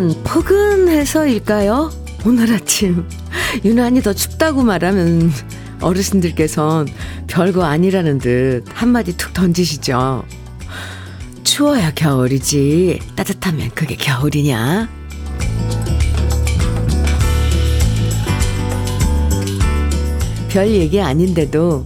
한동안 0.00 0.24
포근해서일까요? 0.24 1.90
오늘 2.24 2.54
아침 2.54 3.06
유난히 3.62 4.00
더 4.00 4.14
춥다고 4.14 4.62
말하면 4.62 5.30
어르신들께선 5.82 6.88
별거 7.26 7.64
아니라는 7.64 8.18
듯 8.18 8.64
한마디 8.72 9.14
툭 9.18 9.34
던지시죠. 9.34 10.24
추워야 11.44 11.92
겨울이지 11.92 12.98
따뜻하면 13.14 13.70
그게 13.74 13.94
겨울이냐? 13.94 14.88
별 20.48 20.70
얘기 20.70 21.00
아닌데도 21.02 21.84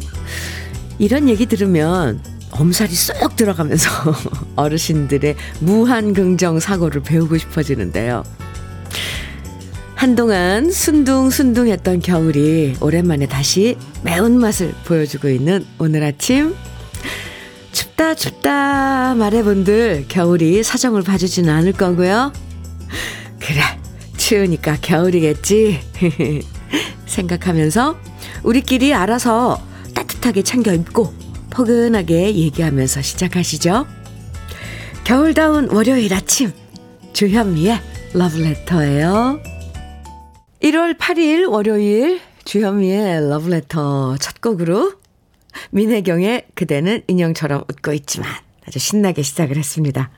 이런 1.01 1.29
얘기 1.29 1.47
들으면 1.47 2.23
엄살이 2.59 2.95
쏙 2.95 3.37
들어가면서 3.37 3.91
어르신들의 4.57 5.37
무한 5.61 6.15
긍정 6.15 6.61
사고를 6.61 7.03
배우고 7.03 7.39
싶어지는데요. 7.39 8.25
한동안 9.95 10.71
순둥순둥했던 10.71 12.01
겨울이 12.01 12.77
오랜만에 12.81 13.27
다시 13.27 13.77
매운맛을 14.03 14.75
보여주고 14.85 15.29
있는 15.29 15.65
오늘 15.79 16.03
아침 16.03 16.55
춥다 17.73 18.15
춥다 18.15 19.15
말해본들 19.15 20.07
겨울이 20.09 20.63
사정을 20.63 21.03
봐주지는 21.03 21.53
않을 21.53 21.73
거고요. 21.73 22.33
그래 23.41 23.61
추우니까 24.17 24.79
겨울이겠지 24.81 25.81
생각하면서 27.07 27.97
우리끼리 28.43 28.95
알아서 28.95 29.61
따뜻하게 29.95 30.43
챙겨 30.43 30.73
입고 30.75 31.24
포근하게 31.55 32.35
얘기하면서 32.35 33.01
시작하시죠. 33.01 33.87
겨울다운 35.05 35.71
월요일 35.71 36.13
아침 36.13 36.51
주현미의 37.13 37.81
러브레터예요. 38.13 39.41
1월 40.61 40.99
8일 40.99 41.49
월요일 41.49 42.21
주현미의 42.45 43.29
러브레터 43.29 44.17
첫 44.19 44.41
곡으로 44.41 44.95
민혜경의 45.71 46.49
그대는 46.55 47.03
인형처럼 47.07 47.63
웃고 47.71 47.93
있지만 47.93 48.29
아주 48.67 48.81
신나게 48.81 49.23
시작을 49.23 49.57
했습니다. 49.57 50.11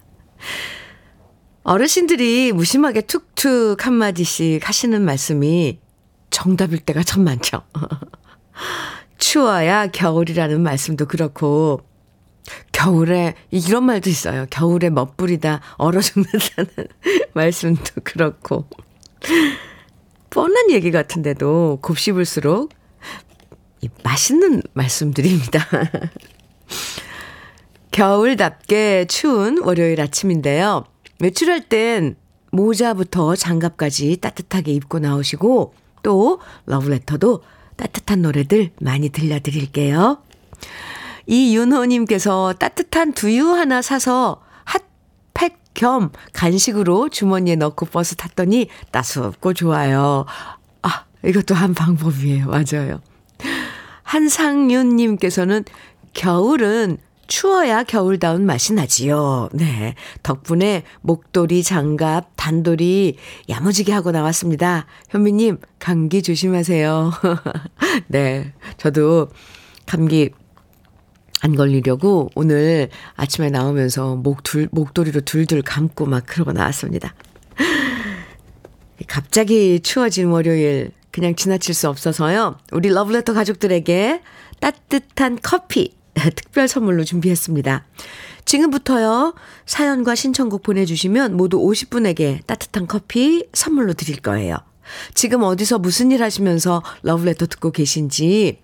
어르신들이 1.65 2.53
무심하게 2.53 3.03
툭툭 3.03 3.85
한마디씩 3.85 4.67
하시는 4.67 5.03
말씀이 5.03 5.81
정답일 6.31 6.79
때가 6.81 7.03
참 7.03 7.25
많죠. 7.25 7.63
추워야 9.27 9.89
겨울이라는 9.89 10.63
말씀도 10.63 11.07
그렇고, 11.07 11.81
겨울에, 12.71 13.35
이런 13.51 13.83
말도 13.83 14.09
있어요. 14.09 14.47
겨울에 14.51 14.89
멋부리다 14.89 15.61
얼어 15.79 16.01
죽는다는 16.01 16.71
말씀도 17.35 18.03
그렇고. 18.05 18.69
뻔한 20.31 20.71
얘기 20.71 20.93
같은데도 20.93 21.81
곱씹을수록 21.83 22.71
맛있는 24.05 24.63
말씀드립니다. 24.75 25.67
겨울답게 27.91 29.07
추운 29.09 29.61
월요일 29.61 30.01
아침인데요. 30.01 30.85
외출할 31.19 31.69
땐 31.69 32.15
모자부터 32.53 33.35
장갑까지 33.35 34.19
따뜻하게 34.19 34.71
입고 34.71 35.01
나오시고 35.01 35.75
또 36.05 36.41
러브레터도 36.67 37.43
따뜻한 37.77 38.23
노래들 38.23 38.71
많이 38.81 39.09
들려드릴게요. 39.11 40.19
이윤호님께서 41.27 42.55
따뜻한 42.59 43.13
두유 43.13 43.51
하나 43.51 43.83
사서 43.83 44.43
핫팩 44.65 45.59
겸 45.75 46.11
간식으로 46.33 47.09
주머니에 47.09 47.57
넣고 47.57 47.87
버스 47.87 48.17
탔더니 48.17 48.69
따숩고 48.91 49.55
좋아요. 49.55 50.25
아, 50.83 51.05
이것도 51.25 51.55
한 51.55 51.75
방법이에요. 51.75 52.47
맞아요. 52.47 53.01
한상윤님께서는 54.05 55.65
겨울은 56.15 56.99
추워야 57.27 57.83
겨울다운 57.83 58.47
맛이 58.47 58.73
나지요. 58.73 59.49
네. 59.53 59.95
덕분에 60.23 60.85
목도리, 61.01 61.63
장갑, 61.63 62.31
단도리 62.37 63.17
야무지게 63.49 63.93
하고 63.93 64.11
나왔습니다. 64.11 64.87
현미님, 65.11 65.59
감기 65.79 66.23
조심하세요. 66.23 67.13
네. 68.09 68.53
저도 68.77 69.29
감기 69.87 70.31
안 71.43 71.55
걸리려고 71.55 72.31
오늘 72.35 72.89
아침에 73.15 73.51
나오면서 73.51 74.17
목 74.17 74.43
둘, 74.43 74.69
목도리로 74.73 75.21
둘둘 75.23 75.63
감고 75.63 76.07
막 76.07 76.25
그러고 76.27 76.53
나왔습니다. 76.53 77.15
갑자기 79.07 79.81
추워진 79.81 80.29
월요일 80.29 80.91
그냥 81.11 81.35
지나칠 81.35 81.75
수 81.75 81.89
없어서요. 81.89 82.57
우리 82.73 82.89
러브레터 82.89 83.33
가족들에게 83.33 84.21
따뜻한 84.61 85.39
커피 85.43 85.96
특별 86.35 86.69
선물로 86.69 87.05
준비했습니다. 87.05 87.85
지금부터요, 88.45 89.35
사연과 89.67 90.15
신청곡 90.15 90.63
보내주시면 90.63 91.37
모두 91.37 91.59
50분에게 91.59 92.47
따뜻한 92.47 92.87
커피 92.87 93.47
선물로 93.53 93.93
드릴 93.95 94.21
거예요. 94.21 94.57
지금 95.15 95.43
어디서 95.43 95.79
무슨 95.79 96.13
일 96.13 96.23
하시면서 96.23 96.83
러브레터 97.03 97.47
듣고 97.47 97.73
계신지 97.73 98.61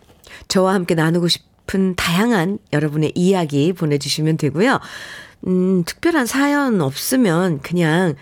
저와 0.46 0.74
함께 0.74 0.94
나누고 0.94 1.28
싶은 1.28 1.96
다양한 1.96 2.58
여러분의 2.72 3.12
이야기 3.16 3.72
보내주시면 3.72 4.36
되고요. 4.36 4.78
음, 5.48 5.82
특별한 5.84 6.26
사연 6.26 6.80
없으면 6.80 7.60
그냥 7.60 8.14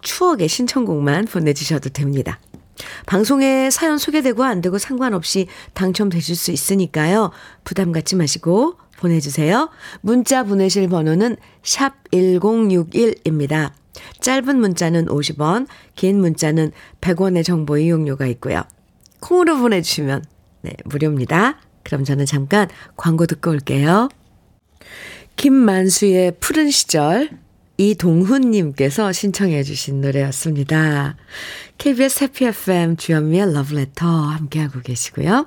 추억의 0.00 0.48
신청곡만 0.48 1.26
보내주셔도 1.26 1.90
됩니다. 1.90 2.40
방송에 3.06 3.70
사연 3.70 3.98
소개되고 3.98 4.44
안 4.44 4.60
되고 4.60 4.78
상관없이 4.78 5.46
당첨되실 5.74 6.36
수 6.36 6.50
있으니까요. 6.50 7.30
부담 7.64 7.92
갖지 7.92 8.16
마시고 8.16 8.76
보내주세요. 8.98 9.70
문자 10.00 10.44
보내실 10.44 10.88
번호는 10.88 11.36
샵 11.62 11.94
1061입니다. 12.10 13.72
짧은 14.20 14.58
문자는 14.58 15.06
50원, 15.06 15.66
긴 15.94 16.20
문자는 16.20 16.72
100원의 17.00 17.44
정보 17.44 17.78
이용료가 17.78 18.26
있고요. 18.26 18.62
콩으로 19.20 19.58
보내주시면 19.58 20.24
네, 20.62 20.72
무료입니다. 20.84 21.60
그럼 21.82 22.04
저는 22.04 22.26
잠깐 22.26 22.68
광고 22.96 23.26
듣고 23.26 23.50
올게요. 23.50 24.08
김만수의 25.36 26.36
푸른 26.40 26.70
시절 26.70 27.30
이동훈님께서 27.76 29.12
신청해 29.12 29.62
주신 29.62 30.00
노래였습니다. 30.00 31.16
KBS 31.78 32.24
해피 32.24 32.46
FM 32.46 32.96
주현미의 32.96 33.52
러브레터 33.52 34.06
함께하고 34.06 34.80
계시고요. 34.80 35.46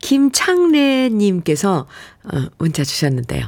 김창래님께서 0.00 1.86
어, 2.24 2.46
문자 2.58 2.84
주셨는데요. 2.84 3.46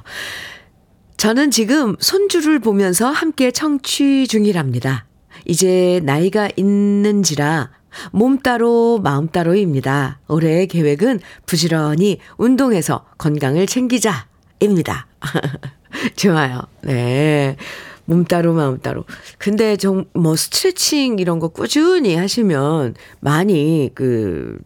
저는 1.17 1.51
지금 1.51 1.97
손주를 2.01 2.61
보면서 2.61 3.11
함께 3.11 3.51
청취 3.51 4.27
중이랍니다. 4.27 5.05
이제 5.45 6.01
나이가 6.05 6.49
있는지라 6.57 7.71
몸 8.13 8.39
따로 8.39 9.01
마음 9.03 9.29
따로입니다. 9.29 10.21
올해의 10.29 10.67
계획은 10.69 11.21
부지런히 11.45 12.19
운동해서 12.39 13.05
건강을 13.19 13.67
챙기자입니다. 13.67 15.07
좋아요. 16.17 16.63
네. 16.83 17.57
몸 18.05 18.25
따로 18.25 18.53
마음 18.53 18.79
따로. 18.79 19.05
근데 19.39 19.77
좀 19.77 20.05
뭐 20.15 20.37
스트레칭 20.37 21.19
이런 21.19 21.39
거 21.39 21.49
꾸준히 21.49 22.15
하시면 22.17 22.95
많이 23.21 23.91
그 23.95 24.59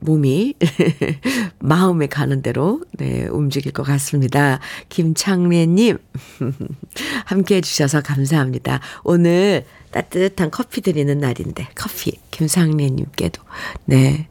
몸이 0.00 0.54
마음에 1.58 2.06
가는 2.06 2.40
대로 2.42 2.82
네, 2.92 3.26
움직일 3.26 3.72
것 3.72 3.82
같습니다. 3.82 4.60
김창래님 4.88 5.98
함께 7.26 7.56
해주셔서 7.56 8.02
감사합니다. 8.02 8.80
오늘 9.02 9.64
따뜻한 9.90 10.50
커피 10.50 10.80
드리는 10.80 11.18
날인데 11.18 11.68
커피 11.74 12.12
김창래님께도 12.30 13.42
네 13.86 14.28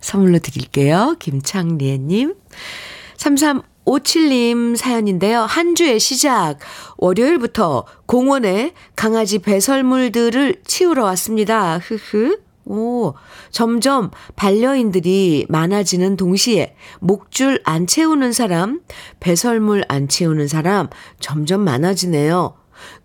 선물로 0.00 0.38
드릴게요. 0.38 1.16
김창래님 1.18 2.34
33 3.16 3.62
57님 3.86 4.76
사연인데요. 4.76 5.42
한 5.42 5.74
주의 5.74 5.98
시작. 6.00 6.58
월요일부터 6.98 7.84
공원에 8.06 8.74
강아지 8.96 9.38
배설물들을 9.38 10.62
치우러 10.66 11.04
왔습니다. 11.04 11.78
흐흐. 11.78 12.40
오, 12.68 13.14
점점 13.52 14.10
반려인들이 14.34 15.46
많아지는 15.48 16.16
동시에 16.16 16.74
목줄 16.98 17.60
안 17.64 17.86
채우는 17.86 18.32
사람, 18.32 18.80
배설물 19.20 19.84
안 19.86 20.08
채우는 20.08 20.48
사람 20.48 20.88
점점 21.20 21.60
많아지네요. 21.60 22.56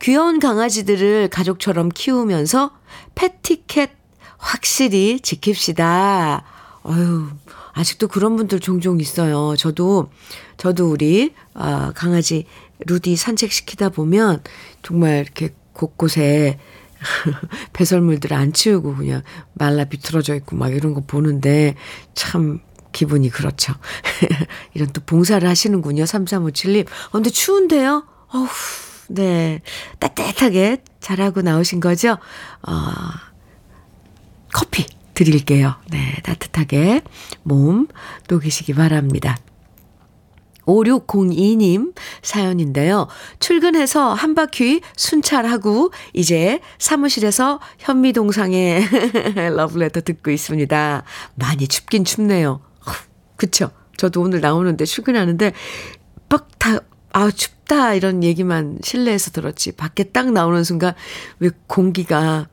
귀여운 0.02 0.40
강아지들을 0.40 1.28
가족처럼 1.30 1.90
키우면서 1.90 2.72
패티켓 3.14 3.92
확실히 4.38 5.20
지킵시다. 5.22 6.42
어휴, 6.84 7.28
아직도 7.74 8.08
그런 8.08 8.36
분들 8.36 8.60
종종 8.60 9.00
있어요. 9.00 9.56
저도, 9.56 10.10
저도 10.62 10.92
우리, 10.92 11.34
아, 11.56 11.92
강아지 11.96 12.46
루디 12.86 13.16
산책시키다 13.16 13.90
보면 13.90 14.44
정말 14.84 15.22
이렇게 15.22 15.56
곳곳에 15.74 16.60
배설물들 17.74 18.32
안 18.32 18.54
치우고 18.54 18.98
그냥 18.98 19.24
말라 19.56 19.86
비틀어져 19.86 20.36
있고 20.36 20.56
막 20.56 20.72
이런 20.72 20.94
거 20.94 21.02
보는데 21.02 21.74
참 22.14 22.60
기분이 22.92 23.32
그렇죠. 23.32 23.74
이런 24.76 24.94
또 24.94 25.02
봉사를 25.04 25.50
하시는군요. 25.50 26.04
3357님. 26.04 26.86
어, 26.86 27.12
근데 27.12 27.32
추운데요? 27.32 28.06
어후, 28.28 28.48
네. 29.08 29.62
따뜻하게 29.98 30.84
잘하고 31.00 31.42
나오신 31.42 31.80
거죠? 31.80 32.20
어, 32.62 32.72
커피 34.54 34.86
드릴게요. 35.16 35.74
네. 35.90 36.18
따뜻하게 36.22 37.02
몸 37.42 37.88
녹이시기 38.30 38.76
바랍니다. 38.76 39.40
5602님 40.66 41.94
사연인데요. 42.22 43.08
출근해서 43.40 44.14
한 44.14 44.36
바퀴 44.36 44.82
순찰하고 44.96 45.92
이제 46.14 46.60
사무실에서 46.80 47.60
현미동상의 47.80 48.84
러브레터 49.56 50.02
듣고 50.02 50.32
있습니다. 50.32 51.04
많이 51.36 51.68
춥긴 51.68 52.06
춥네요. 52.06 52.62
그쵸? 53.36 53.72
저도 53.98 54.22
오늘 54.22 54.42
나오는데 54.42 54.86
출근하는데 54.86 55.54
막 56.30 56.48
다, 56.60 56.80
아, 57.14 57.30
춥다 57.30 57.94
이런 57.96 58.24
얘기만 58.24 58.80
실내에서 58.84 59.32
들었지. 59.32 59.72
밖에 59.74 60.04
딱 60.06 60.32
나오는 60.32 60.64
순간 60.64 60.94
왜 61.40 61.50
공기가 61.68 62.48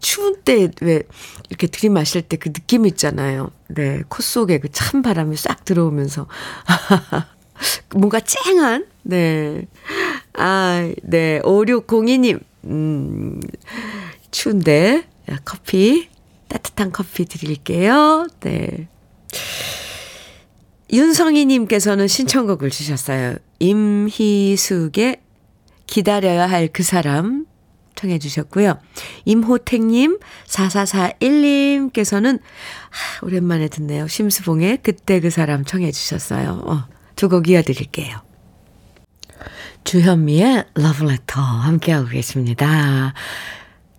추운 0.00 0.40
때 0.42 0.68
왜 0.82 1.02
이렇게 1.48 1.66
들이마실 1.66 2.22
때 2.22 2.36
그 2.36 2.52
느낌 2.52 2.86
있잖아요. 2.86 3.50
네, 3.68 4.02
코 4.08 4.22
속에 4.22 4.58
그 4.58 4.68
찬 4.70 5.02
바람이 5.02 5.36
싹 5.36 5.64
들어오면서. 5.64 6.26
뭔가 7.94 8.20
쨍한, 8.20 8.86
네. 9.02 9.66
아, 10.34 10.90
네. 11.02 11.40
5602님, 11.42 12.40
음, 12.64 13.40
추운데, 14.30 15.04
커피, 15.44 16.08
따뜻한 16.48 16.92
커피 16.92 17.24
드릴게요. 17.24 18.26
네. 18.40 18.88
윤성희님께서는 20.92 22.08
신청곡을 22.08 22.70
주셨어요. 22.70 23.36
임희숙의 23.60 25.20
기다려야 25.86 26.46
할 26.48 26.68
그 26.72 26.82
사람 26.82 27.46
청해 27.94 28.18
주셨고요. 28.18 28.78
임호택님, 29.26 30.18
4441님께서는, 30.46 32.38
아, 32.40 33.24
오랜만에 33.26 33.68
듣네요. 33.68 34.08
심수봉의 34.08 34.78
그때 34.82 35.20
그 35.20 35.28
사람 35.30 35.64
청해 35.64 35.92
주셨어요. 35.92 36.62
어, 36.64 36.84
두 37.20 37.28
곡 37.28 37.48
이어드릴게요. 37.48 38.16
주현미의 39.84 40.64
러브레터 40.74 41.38
함께하고 41.38 42.08
계십니다. 42.08 43.12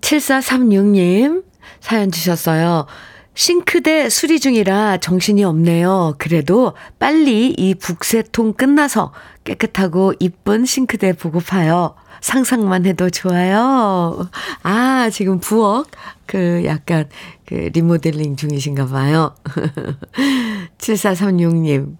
7436님 0.01 1.43
사연 1.79 2.11
주셨어요. 2.11 2.87
싱크대 3.35 4.09
수리 4.09 4.39
중이라 4.39 4.97
정신이 4.97 5.43
없네요. 5.43 6.15
그래도 6.17 6.73
빨리 6.97 7.53
이 7.55 7.75
북새통 7.75 8.53
끝나서 8.53 9.13
깨끗하고 9.43 10.13
이쁜 10.19 10.65
싱크대 10.65 11.13
보고파요. 11.13 11.93
상상만 12.21 12.87
해도 12.87 13.11
좋아요. 13.11 14.29
아, 14.63 15.09
지금 15.11 15.39
부엌, 15.39 15.87
그 16.25 16.63
약간 16.65 17.07
그 17.45 17.69
리모델링 17.73 18.35
중이신가 18.35 18.87
봐요. 18.87 19.35
7436님. 20.79 21.97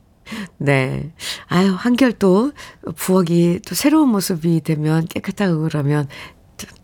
네. 0.58 1.14
아유, 1.48 1.74
한결 1.78 2.12
또 2.14 2.52
부엌이 2.96 3.60
또 3.68 3.76
새로운 3.76 4.10
모습이 4.10 4.62
되면 4.62 5.06
깨끗하고 5.08 5.62
그러면 5.64 6.08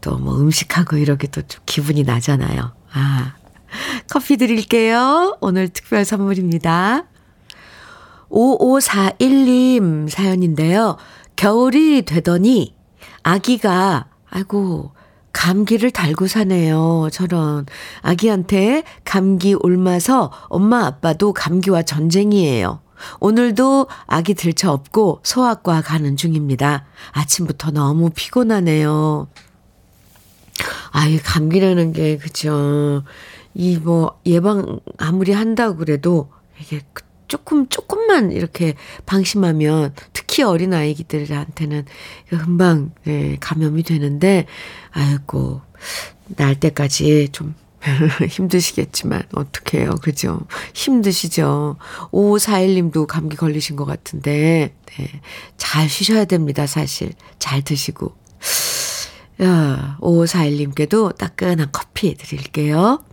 또 0.01 0.17
뭐 0.17 0.39
음식하고 0.39 0.97
이렇게 0.97 1.27
또 1.27 1.41
좀 1.43 1.61
기분이 1.65 2.03
나잖아요. 2.03 2.73
아. 2.93 3.35
커피 4.09 4.37
드릴게요. 4.37 5.37
오늘 5.41 5.69
특별 5.69 6.05
선물입니다. 6.05 7.05
5541님 8.29 10.09
사연인데요. 10.09 10.97
겨울이 11.35 12.03
되더니 12.03 12.75
아기가, 13.23 14.07
아이고, 14.29 14.91
감기를 15.33 15.91
달고 15.91 16.27
사네요. 16.27 17.09
저런. 17.11 17.65
아기한테 18.01 18.83
감기 19.03 19.53
옮아서 19.53 20.31
엄마 20.49 20.85
아빠도 20.85 21.33
감기와 21.33 21.83
전쟁이에요. 21.83 22.81
오늘도 23.19 23.87
아기 24.05 24.33
들쳐 24.33 24.71
업고 24.71 25.19
소아과 25.23 25.81
가는 25.81 26.15
중입니다. 26.15 26.85
아침부터 27.11 27.71
너무 27.71 28.09
피곤하네요. 28.09 29.27
아이, 30.91 31.17
감기라는 31.17 31.93
게, 31.93 32.17
그죠. 32.17 33.03
이 33.53 33.77
뭐, 33.77 34.19
예방 34.25 34.79
아무리 34.97 35.31
한다고 35.31 35.77
그래도 35.77 36.31
이게 36.59 36.81
조금, 37.27 37.67
조금만 37.67 38.31
이렇게 38.31 38.75
방심하면 39.05 39.93
특히 40.13 40.43
어린 40.43 40.73
아이들한테는 40.73 41.85
금방 42.29 42.91
네, 43.03 43.37
감염이 43.39 43.83
되는데, 43.83 44.45
아이고, 44.91 45.61
날 46.35 46.59
때까지 46.59 47.29
좀 47.31 47.53
힘드시겠지만, 48.29 49.23
어떡해요. 49.33 49.95
그죠? 50.01 50.41
힘드시죠? 50.73 51.77
5541님도 52.11 53.07
감기 53.07 53.35
걸리신 53.35 53.75
것 53.75 53.85
같은데, 53.85 54.73
네. 54.85 55.21
잘 55.57 55.89
쉬셔야 55.89 56.25
됩니다, 56.25 56.67
사실. 56.67 57.13
잘 57.39 57.61
드시고. 57.61 58.13
야, 59.43 59.97
5541님께도 60.01 61.15
따끈한 61.17 61.69
커피 61.71 62.15
드릴게요. 62.15 63.03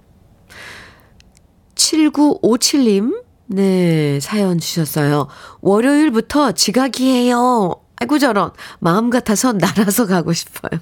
7957님, 1.75 3.23
네, 3.47 4.19
사연 4.21 4.59
주셨어요. 4.59 5.29
월요일부터 5.61 6.53
지각이에요. 6.53 7.77
아이고, 7.97 8.19
저런. 8.19 8.53
마음 8.81 9.11
같아서 9.11 9.53
날아서 9.55 10.07
가고 10.07 10.33
싶어요. 10.33 10.81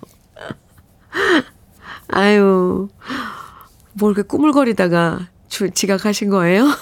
아유, 2.08 2.88
뭘 3.94 4.12
이렇게 4.12 4.26
꾸물거리다가 4.26 5.28
주, 5.48 5.70
지각하신 5.70 6.30
거예요? 6.30 6.66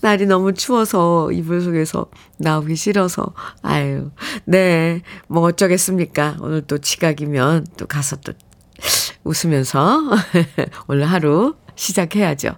날이 0.00 0.26
너무 0.26 0.54
추워서 0.54 1.32
이불 1.32 1.60
속에서 1.60 2.06
나오기 2.38 2.76
싫어서. 2.76 3.34
아유 3.62 4.10
네. 4.44 5.02
뭐 5.26 5.42
어쩌겠습니까? 5.42 6.36
오늘 6.40 6.62
또 6.62 6.78
지각이면 6.78 7.66
또 7.76 7.86
가서 7.86 8.16
또 8.16 8.32
웃으면서 9.24 10.00
오늘 10.86 11.04
하루 11.06 11.56
시작해야죠. 11.74 12.50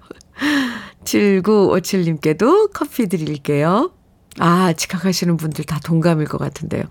7957님께도 1.04 2.72
커피 2.72 3.08
드릴게요. 3.08 3.92
아 4.38 4.72
지각하시는 4.72 5.36
분들 5.36 5.64
다 5.64 5.80
동감일 5.82 6.26
것 6.26 6.38
같은데요. 6.38 6.84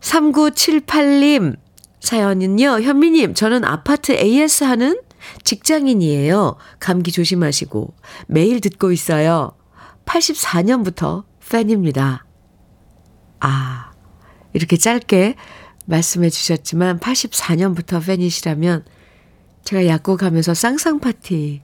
3978님 0.00 1.56
사연은요 2.02 2.80
현미님 2.80 3.34
저는 3.34 3.64
아파트 3.64 4.10
AS 4.12 4.64
하는 4.64 5.00
직장인이에요. 5.44 6.56
감기 6.80 7.12
조심하시고 7.12 7.94
매일 8.26 8.60
듣고 8.60 8.90
있어요. 8.90 9.52
84년부터 10.04 11.22
팬입니다. 11.48 12.26
아, 13.38 13.92
이렇게 14.52 14.76
짧게 14.76 15.36
말씀해 15.86 16.28
주셨지만 16.28 16.98
84년부터 16.98 18.04
팬이시라면 18.04 18.84
제가 19.62 19.86
약국하면서 19.86 20.54
쌍쌍파티 20.54 21.62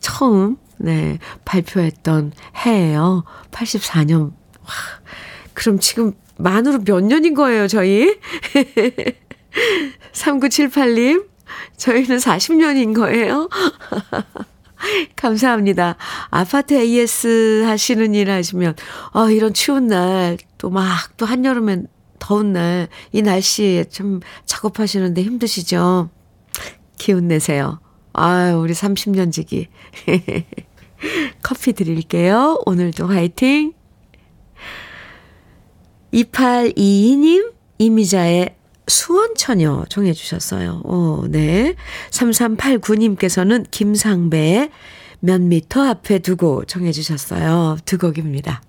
처음 0.00 0.56
네, 0.78 1.18
발표했던 1.44 2.32
해예요. 2.66 3.24
84년. 3.52 4.32
와, 4.32 4.72
그럼 5.54 5.78
지금 5.78 6.14
만으로 6.36 6.80
몇 6.84 7.00
년인 7.00 7.34
거예요, 7.34 7.68
저희? 7.68 8.18
3978님, 10.12 11.26
저희는 11.76 12.16
40년인 12.16 12.94
거예요. 12.94 13.48
감사합니다. 15.16 15.96
아파트 16.30 16.74
AS 16.74 17.64
하시는 17.66 18.14
일 18.14 18.30
하시면, 18.30 18.76
아, 19.12 19.28
이런 19.30 19.52
추운 19.54 19.88
날, 19.88 20.38
또 20.56 20.70
막, 20.70 21.16
또 21.16 21.26
한여름엔 21.26 21.88
더운 22.18 22.52
날, 22.52 22.88
이 23.12 23.22
날씨에 23.22 23.84
좀 23.84 24.20
작업하시는데 24.46 25.22
힘드시죠? 25.22 26.10
기운 26.96 27.28
내세요. 27.28 27.80
아유, 28.12 28.58
우리 28.58 28.72
30년 28.72 29.32
지기. 29.32 29.68
커피 31.42 31.72
드릴게요. 31.72 32.60
오늘도 32.66 33.06
화이팅! 33.06 33.72
2822님, 36.12 37.52
이미자의 37.78 38.56
수원처녀 38.88 39.84
정해주셨어요. 39.88 40.82
어, 40.84 41.24
네. 41.28 41.74
3389님께서는 42.10 43.66
김상배 43.70 44.70
몇 45.20 45.40
미터 45.40 45.82
앞에 45.82 46.20
두고 46.20 46.64
정해주셨어요. 46.64 47.78
두 47.84 47.98
곡입니다. 47.98 48.62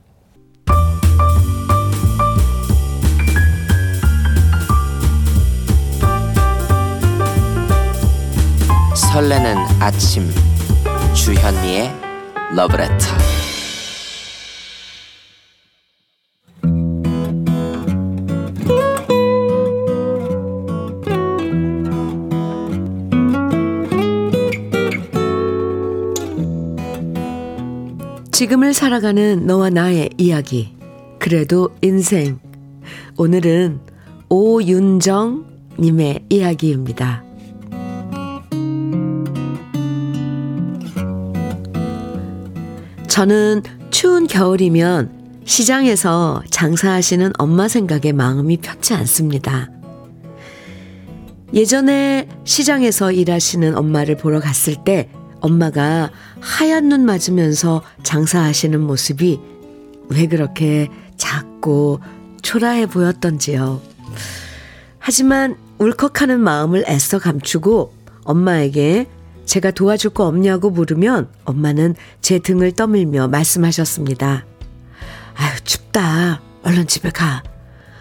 설레는 9.13 9.55
아침 9.79 10.29
주현미의 11.15 11.91
러브레터 12.55 13.38
지금을 28.39 28.73
살아가는 28.73 29.45
너와 29.45 29.69
나의 29.69 30.11
이야기 30.17 30.73
그래도 31.19 31.75
인생 31.81 32.39
오늘은 33.17 33.81
오윤정 34.29 35.45
님의 35.77 36.23
이야기입니다. 36.29 37.21
저는 43.09 43.61
추운 43.91 44.25
겨울이면 44.25 45.41
시장에서 45.43 46.41
장사하시는 46.49 47.33
엄마 47.37 47.67
생각에 47.67 48.13
마음이 48.13 48.55
편치 48.61 48.93
않습니다. 48.93 49.69
예전에 51.53 52.29
시장에서 52.45 53.11
일하시는 53.11 53.75
엄마를 53.75 54.15
보러 54.15 54.39
갔을 54.39 54.77
때 54.85 55.09
엄마가 55.41 56.11
하얀 56.41 56.89
눈 56.89 57.05
맞으면서 57.05 57.83
장사하시는 58.03 58.79
모습이 58.79 59.39
왜 60.09 60.27
그렇게 60.27 60.89
작고 61.17 61.99
초라해 62.41 62.87
보였던지요. 62.87 63.81
하지만 64.99 65.57
울컥하는 65.77 66.39
마음을 66.39 66.83
애써 66.87 67.19
감추고 67.19 67.93
엄마에게 68.23 69.07
제가 69.45 69.71
도와줄 69.71 70.11
거 70.11 70.27
없냐고 70.27 70.69
물으면 70.69 71.29
엄마는 71.45 71.95
제 72.21 72.39
등을 72.39 72.73
떠밀며 72.73 73.29
말씀하셨습니다. 73.29 74.45
아유, 75.35 75.59
춥다. 75.63 76.41
얼른 76.63 76.87
집에 76.87 77.09
가. 77.09 77.41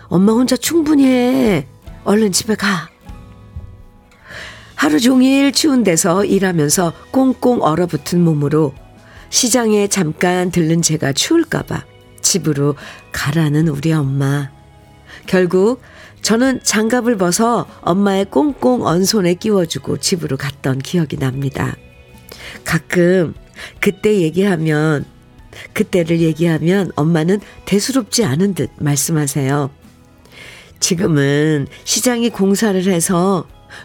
엄마 0.09 0.33
혼자 0.33 0.57
충분히 0.57 1.07
해. 1.07 1.67
얼른 2.05 2.33
집에 2.33 2.55
가. 2.55 2.89
하루 4.79 5.01
종일 5.01 5.51
추운 5.51 5.83
데서 5.83 6.25
일하면서 6.25 6.93
꽁꽁 7.11 7.63
얼어붙은 7.63 8.23
몸으로 8.23 8.73
시장에 9.29 9.89
잠깐 9.89 10.53
들른 10.53 10.83
제가 10.83 11.13
추울까봐 11.13 11.85
집으로 12.23 12.77
가라는 13.11 13.67
우리 13.67 13.93
엄마. 13.93 14.53
결국 15.27 15.83
저는 16.23 16.61
장갑을 16.63 17.17
벗어 17.17 17.67
엄마의 17.81 18.27
꽁꽁 18.27 18.87
언 18.87 19.05
손에 19.05 19.35
끼워주고 19.35 19.97
집으로 19.97 20.37
갔던 20.37 20.79
기억이 20.79 21.17
납니다. 21.17 21.77
가끔 22.65 23.35
그때 23.81 24.21
얘기하면 24.21 25.05
그때를 25.73 26.21
얘기하면 26.21 26.93
엄마는 26.95 27.41
대수롭지 27.65 28.25
않은 28.25 28.55
듯 28.55 28.71
말씀하세요. 28.79 29.71
지금은 30.79 31.67
시장이 31.83 32.31
공사를 32.31 32.81
해서 32.85 33.45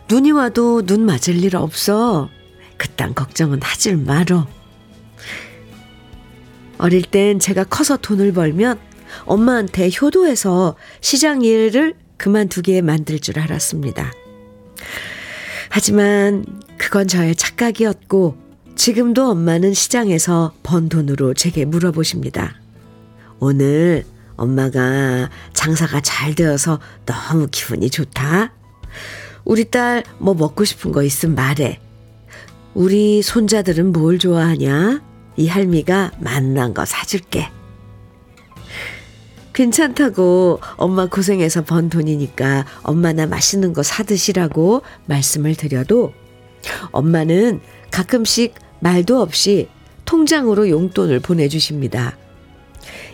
눈이 0.10 0.32
와도 0.32 0.86
눈 0.86 1.06
맞을 1.06 1.36
일 1.44 1.56
없어. 1.56 2.30
그딴 2.78 3.16
걱정은 3.16 3.62
하질 3.62 3.98
말어. 3.98 4.48
어릴 6.78 7.04
땐 7.04 7.40
제가 7.40 7.64
커서 7.64 7.98
돈을 7.98 8.34
벌면 8.34 8.80
엄마한테 9.26 9.90
효도해서 10.02 10.76
시장 11.02 11.42
일을 11.44 11.96
그만두게 12.18 12.82
만들 12.82 13.20
줄 13.20 13.40
알았습니다. 13.40 14.12
하지만 15.70 16.46
그건 16.78 17.08
저의 17.08 17.36
착각이었고 17.36 18.38
지금도 18.76 19.30
엄마는 19.30 19.74
시장에서 19.74 20.54
번 20.64 20.90
돈으로 20.90 21.34
제게 21.34 21.66
물어보십니다. 21.66 22.56
오늘 23.40 24.06
엄마가 24.36 25.30
장사가 25.54 26.02
잘 26.02 26.36
되어서 26.36 26.80
너무 27.06 27.48
기분이 27.52 27.90
좋다. 27.90 28.52
우리 29.46 29.70
딸 29.70 30.04
뭐 30.20 30.34
먹고 30.34 30.64
싶은 30.64 30.92
거 30.92 31.04
있으면 31.04 31.36
말해. 31.36 31.80
우리 32.74 33.22
손자들은 33.22 33.92
뭘 33.92 34.18
좋아하냐? 34.18 35.02
이 35.36 35.48
할미가 35.48 36.12
만난 36.20 36.74
거 36.74 36.86
사줄게. 36.86 37.50
괜찮다고 39.54 40.60
엄마 40.78 41.06
고생해서 41.06 41.64
번 41.64 41.90
돈이니까 41.90 42.66
엄마나 42.82 43.28
맛있는 43.28 43.74
거 43.74 43.84
사드시라고 43.84 44.82
말씀을 45.06 45.56
드려도 45.56 46.14
엄마는 46.92 47.62
가끔씩 47.92 48.56
말도 48.80 49.22
없이 49.22 49.70
통장으로 50.06 50.70
용돈을 50.70 51.20
보내주십니다. 51.20 52.18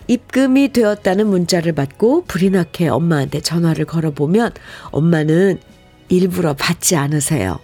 입금이 0.08 0.72
되었다는 0.72 1.28
문자를 1.28 1.74
받고 1.74 2.24
불이 2.26 2.52
나게 2.52 2.88
엄마한테 2.88 3.42
전화를 3.42 3.86
걸어보면 3.86 4.52
엄마는 4.92 5.60
일부러 6.10 6.54
받지 6.54 6.96
않으세요. 6.96 7.60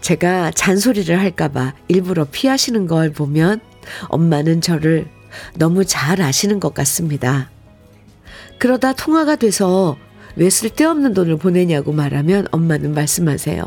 제가 0.00 0.50
잔소리를 0.52 1.18
할까봐 1.18 1.74
일부러 1.88 2.24
피하시는 2.24 2.86
걸 2.86 3.12
보면 3.12 3.60
엄마는 4.08 4.60
저를 4.60 5.08
너무 5.54 5.84
잘 5.84 6.20
아시는 6.20 6.60
것 6.60 6.74
같습니다. 6.74 7.50
그러다 8.58 8.92
통화가 8.92 9.36
돼서 9.36 9.96
왜 10.36 10.48
쓸데없는 10.48 11.14
돈을 11.14 11.36
보내냐고 11.36 11.92
말하면 11.92 12.46
엄마는 12.52 12.94
말씀하세요. 12.94 13.64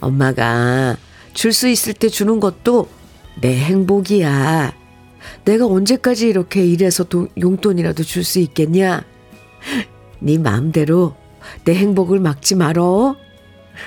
엄마가 0.00 0.96
줄 1.34 1.52
수 1.52 1.68
있을 1.68 1.92
때 1.92 2.08
주는 2.08 2.40
것도 2.40 2.88
내 3.40 3.54
행복이야. 3.56 4.74
내가 5.44 5.66
언제까지 5.66 6.28
이렇게 6.28 6.64
일해서 6.64 7.04
도, 7.04 7.28
용돈이라도 7.38 8.02
줄 8.04 8.24
수 8.24 8.38
있겠냐? 8.38 9.04
네 10.20 10.38
마음대로 10.38 11.14
내 11.64 11.74
행복을 11.74 12.20
막지 12.20 12.54
말어. 12.54 13.16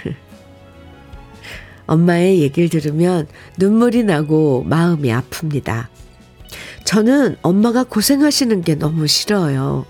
엄마의 1.88 2.42
얘기를 2.42 2.70
들으면 2.70 3.28
눈물이 3.58 4.04
나고 4.04 4.64
마음이 4.68 5.10
아픕니다. 5.10 5.88
저는 6.84 7.36
엄마가 7.42 7.84
고생하시는 7.84 8.62
게 8.62 8.76
너무 8.76 9.08
싫어요. 9.08 9.86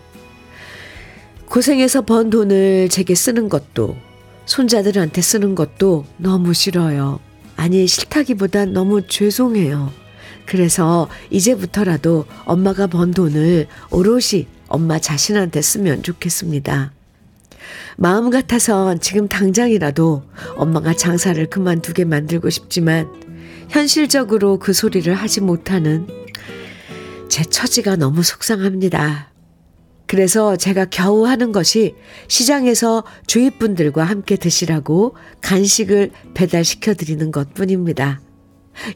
고생해서 1.46 2.02
번 2.02 2.30
돈을 2.30 2.90
제게 2.90 3.16
쓰는 3.16 3.50
것도, 3.50 3.98
손자들한테 4.46 5.22
쓰는 5.22 5.56
것도 5.56 6.06
너무 6.18 6.54
싫어요. 6.54 7.20
아니, 7.56 7.88
싫다기보단 7.88 8.74
너무 8.74 9.06
죄송해요. 9.08 9.92
그래서 10.46 11.10
이제부터라도 11.30 12.26
엄마가 12.46 12.88
번 12.88 13.12
돈을 13.12 13.68
오롯이 13.92 14.48
엄마 14.68 15.00
자신한테 15.00 15.62
쓰면 15.62 16.04
좋겠습니다. 16.04 16.92
마음 17.98 18.30
같아선 18.30 19.00
지금 19.00 19.28
당장이라도 19.28 20.24
엄마가 20.56 20.94
장사를 20.94 21.44
그만두게 21.48 22.06
만들고 22.06 22.50
싶지만 22.50 23.10
현실적으로 23.70 24.58
그 24.58 24.74
소리를 24.74 25.14
하지 25.14 25.42
못하는 25.42 26.08
제 27.30 27.44
처지가 27.44 27.96
너무 27.96 28.24
속상합니다. 28.24 29.30
그래서 30.08 30.56
제가 30.56 30.86
겨우 30.86 31.28
하는 31.28 31.52
것이 31.52 31.94
시장에서 32.28 33.04
주위 33.28 33.52
분들과 33.52 34.04
함께 34.04 34.38
드시라고 34.38 35.16
간식을 35.42 36.10
배달시켜 36.34 36.96
드리는 36.96 37.32
것 37.32 37.54
뿐입니다. 37.54 38.20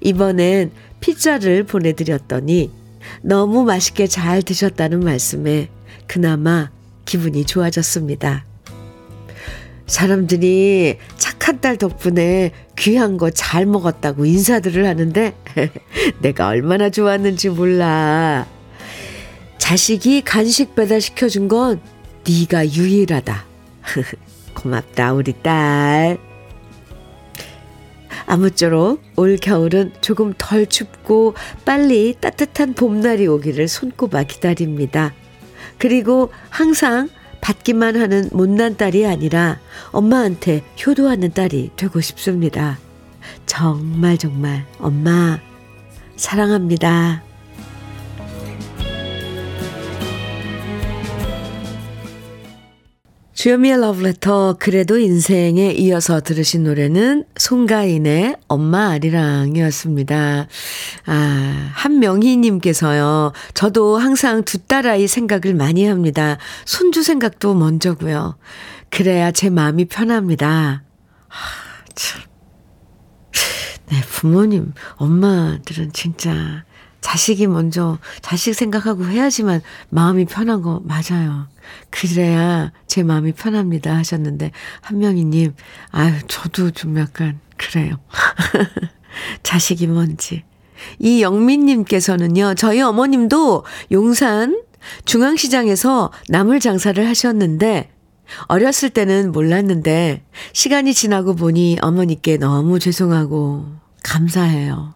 이번엔 0.02 0.72
피자를 1.02 1.66
보내드렸더니 1.66 2.72
너무 3.22 3.64
맛있게 3.64 4.08
잘 4.08 4.42
드셨다는 4.42 5.02
말씀에 5.02 5.70
그나마 6.08 6.72
기분이 7.06 7.46
좋아졌습니다. 7.46 8.46
사람들이 9.86 10.98
착한 11.18 11.60
딸 11.60 11.78
덕분에 11.78 12.52
귀한 12.78 13.18
거 13.18 13.30
잘 13.32 13.66
먹었다고 13.66 14.26
인사들을 14.26 14.88
하는데 14.88 15.34
내가 16.22 16.48
얼마나 16.48 16.90
좋았는지 16.90 17.50
몰라. 17.50 18.48
자식이 19.58 20.22
간식 20.22 20.76
배달시켜 20.76 21.28
준 21.30 21.48
건 21.48 21.80
네가 22.28 22.68
유일하다. 22.70 23.46
고맙다 24.56 25.14
우리 25.14 25.34
딸. 25.42 26.18
아무쪼록 28.26 29.02
올 29.18 29.36
겨울은 29.38 29.92
조금 30.00 30.34
덜 30.38 30.66
춥고 30.66 31.34
빨리 31.66 32.16
따뜻한 32.20 32.74
봄날이 32.74 33.28
오기를 33.28 33.68
손꼽아 33.68 34.24
기다립니다. 34.24 35.14
그리고 35.78 36.32
항상 36.50 37.10
받기만 37.44 37.98
하는 37.98 38.30
못난 38.32 38.78
딸이 38.78 39.06
아니라 39.06 39.60
엄마한테 39.92 40.64
효도하는 40.86 41.34
딸이 41.34 41.72
되고 41.76 42.00
싶습니다. 42.00 42.80
정말 43.46 44.18
정말 44.18 44.66
엄마 44.80 45.40
사랑합니다. 46.16 47.22
주현미의 53.44 53.82
러브레터 53.82 54.56
그래도 54.58 54.98
인생에 54.98 55.72
이어서 55.72 56.22
들으신 56.22 56.64
노래는 56.64 57.26
송가인의 57.36 58.38
엄마 58.48 58.92
아리랑이었습니다. 58.92 60.48
아, 61.08 61.72
한명희 61.74 62.38
님께서요. 62.38 63.34
저도 63.54 63.98
항상 63.98 64.46
두 64.46 64.60
딸아이 64.60 65.10
생각을 65.10 65.56
많이 65.56 65.86
합니다. 65.86 66.38
손주 66.64 67.04
생각도 67.04 67.54
먼저고요. 67.54 68.38
그래야 68.90 69.32
제 69.32 69.50
마음이 69.50 69.90
편합니다. 69.90 70.84
하, 71.28 71.86
참. 71.96 72.22
네, 73.92 74.00
부모님, 74.04 74.72
엄마들은 74.96 75.92
진짜 75.92 76.64
자식이 77.02 77.48
먼저 77.48 78.00
자식 78.22 78.54
생각하고 78.54 79.06
해야지만 79.06 79.62
마음이 79.90 80.24
편한 80.24 80.62
거 80.62 80.82
맞아요. 80.86 81.52
그래야 81.90 82.72
제 82.88 83.04
마음이 83.04 83.34
편합니다 83.34 83.96
하셨는데 83.96 84.52
한명희님 84.82 85.54
아유 85.92 86.14
저도 86.28 86.72
좀 86.72 86.98
약간 87.00 87.40
그래요. 87.58 88.00
자식이 89.44 89.88
뭔지. 89.88 90.44
이 91.00 91.22
영민님께서는요 91.22 92.56
저희 92.56 92.82
어머님도 92.82 93.64
용산 93.92 94.62
중앙시장에서 95.06 96.12
나물 96.30 96.60
장사를 96.60 97.08
하셨는데 97.08 97.90
어렸을 98.48 98.90
때는 98.90 99.32
몰랐는데 99.32 100.24
시간이 100.54 100.94
지나고 100.94 101.36
보니 101.36 101.78
어머니께 101.82 102.38
너무 102.38 102.80
죄송하고 102.80 103.66
감사해요. 104.04 104.94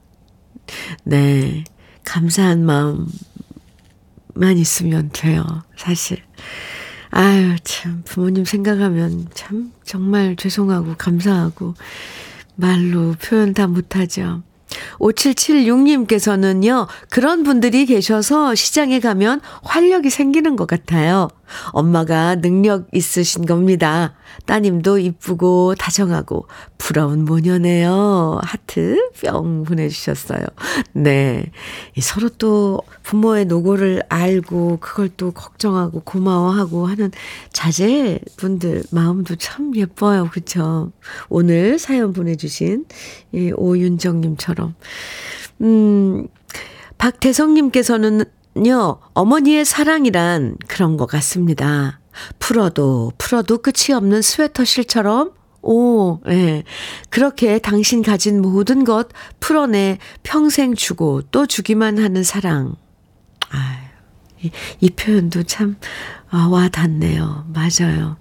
네. 1.04 1.64
감사한 2.04 2.66
마음만 2.66 4.58
있으면 4.58 5.10
돼요. 5.12 5.46
사실. 5.78 6.27
아유, 7.10 7.56
참, 7.64 8.04
부모님 8.06 8.46
생각하면 8.46 9.28
참, 9.34 9.72
정말 9.84 10.36
죄송하고 10.36 10.96
감사하고 10.98 11.74
말로 12.56 13.16
표현 13.22 13.54
다 13.54 13.68
못하죠. 13.68 14.44
5776님께서는요, 15.00 16.88
그런 17.10 17.44
분들이 17.44 17.86
계셔서 17.86 18.56
시장에 18.56 19.00
가면 19.00 19.40
활력이 19.64 20.10
생기는 20.10 20.56
것 20.56 20.68
같아요. 20.68 21.30
엄마가 21.72 22.36
능력 22.36 22.88
있으신 22.92 23.46
겁니다. 23.46 24.17
따님도 24.46 25.00
이쁘고 25.00 25.76
다정하고 25.76 26.48
부러운 26.78 27.26
모녀네요. 27.26 28.40
하트 28.44 29.10
뿅 29.22 29.64
보내주셨어요. 29.64 30.42
네. 30.94 31.52
서로 32.00 32.30
또 32.30 32.82
부모의 33.04 33.46
노고를 33.46 34.04
알고 34.10 34.78
그걸 34.80 35.10
또 35.18 35.32
걱정하고 35.32 36.02
고마워하고 36.02 36.86
하는 36.88 37.12
자제분들 37.52 38.84
마음도 38.92 39.36
참 39.36 39.76
예뻐요. 39.76 40.30
그쵸? 40.32 40.92
오늘 41.30 41.80
사연 41.80 42.14
보내주신 42.14 42.86
이 43.34 43.52
오윤정님처럼. 43.56 44.76
음, 45.62 46.28
박태성님께서는 46.98 48.26
요, 48.68 49.00
어머니의 49.14 49.66
사랑이란 49.66 50.58
그런 50.68 50.98
것 50.98 51.06
같습니다. 51.06 52.00
풀어도 52.40 53.12
풀어도 53.18 53.60
끝이 53.60 53.96
없는 53.96 54.22
스웨터 54.22 54.64
실처럼 54.64 55.32
오, 55.62 56.22
예. 56.30 56.64
그렇게 57.10 57.60
당신 57.60 58.02
가진 58.02 58.42
모든 58.42 58.84
것 58.84 59.10
풀어내 59.40 59.98
평생 60.24 60.76
주고 60.76 61.22
또 61.24 61.46
주기만 61.46 61.98
하는 62.00 62.24
사랑. 62.24 62.76
아유, 63.50 63.88
이, 64.42 64.52
이 64.80 64.90
표현도 64.92 65.44
참, 65.44 65.78
아, 66.30 66.48
와 66.50 66.70
닿네요. 66.70 67.48
맞아요. 67.54 68.18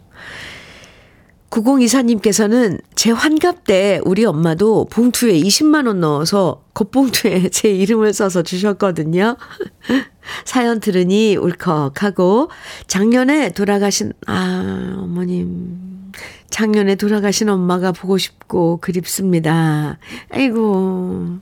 9024님께서는 1.56 2.80
제 2.94 3.10
환갑 3.10 3.64
때 3.64 4.00
우리 4.04 4.24
엄마도 4.26 4.86
봉투에 4.90 5.32
20만원 5.40 5.96
넣어서 5.96 6.62
겉봉투에 6.74 7.48
제 7.50 7.70
이름을 7.70 8.12
써서 8.12 8.42
주셨거든요. 8.42 9.36
사연 10.44 10.80
들으니 10.80 11.36
울컥하고 11.36 12.50
작년에 12.86 13.52
돌아가신, 13.52 14.12
아, 14.26 14.96
어머님. 14.98 16.12
작년에 16.50 16.94
돌아가신 16.94 17.48
엄마가 17.48 17.92
보고 17.92 18.18
싶고 18.18 18.78
그립습니다. 18.78 19.98
아이고. 20.30 21.38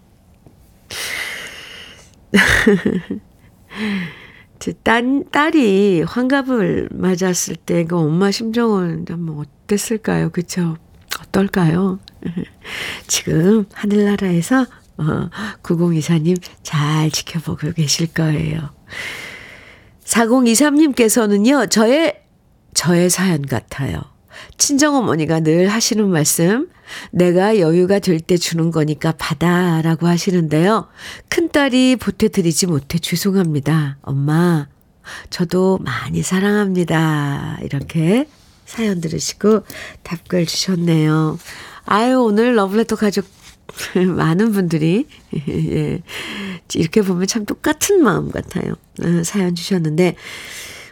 제 4.64 4.72
딸, 4.82 5.24
딸이 5.30 6.04
환갑을 6.06 6.88
맞았을 6.90 7.56
때 7.56 7.84
그 7.84 7.98
엄마 7.98 8.30
심정은 8.30 9.04
뭐 9.18 9.44
어땠을까요? 9.66 10.30
그쵸? 10.30 10.78
어떨까요? 11.20 11.98
지금 13.06 13.66
하늘나라에서 13.74 14.64
어, 14.96 15.28
9024님 15.62 16.40
잘 16.62 17.10
지켜보고 17.10 17.72
계실 17.72 18.06
거예요. 18.14 18.70
4023님께서는요, 20.04 21.70
저의, 21.70 22.22
저의 22.72 23.10
사연 23.10 23.42
같아요. 23.42 24.00
친정어머니가 24.56 25.40
늘 25.40 25.68
하시는 25.68 26.08
말씀, 26.08 26.70
내가 27.10 27.58
여유가 27.58 27.98
될 27.98 28.20
때 28.20 28.36
주는 28.36 28.70
거니까 28.70 29.12
받아라고 29.12 30.06
하시는데요. 30.06 30.88
큰딸이 31.28 31.96
보태드리지 31.96 32.66
못해 32.66 32.98
죄송합니다. 32.98 33.98
엄마, 34.02 34.68
저도 35.30 35.78
많이 35.82 36.22
사랑합니다. 36.22 37.58
이렇게 37.62 38.26
사연 38.64 39.00
들으시고 39.00 39.64
답글 40.02 40.46
주셨네요. 40.46 41.38
아유, 41.84 42.20
오늘 42.22 42.54
러블레터 42.56 42.96
가족 42.96 43.26
많은 44.16 44.52
분들이, 44.52 45.06
예, 45.48 46.00
이렇게 46.74 47.02
보면 47.02 47.26
참 47.26 47.44
똑같은 47.44 48.02
마음 48.02 48.30
같아요. 48.30 48.74
어, 49.02 49.22
사연 49.24 49.54
주셨는데, 49.54 50.16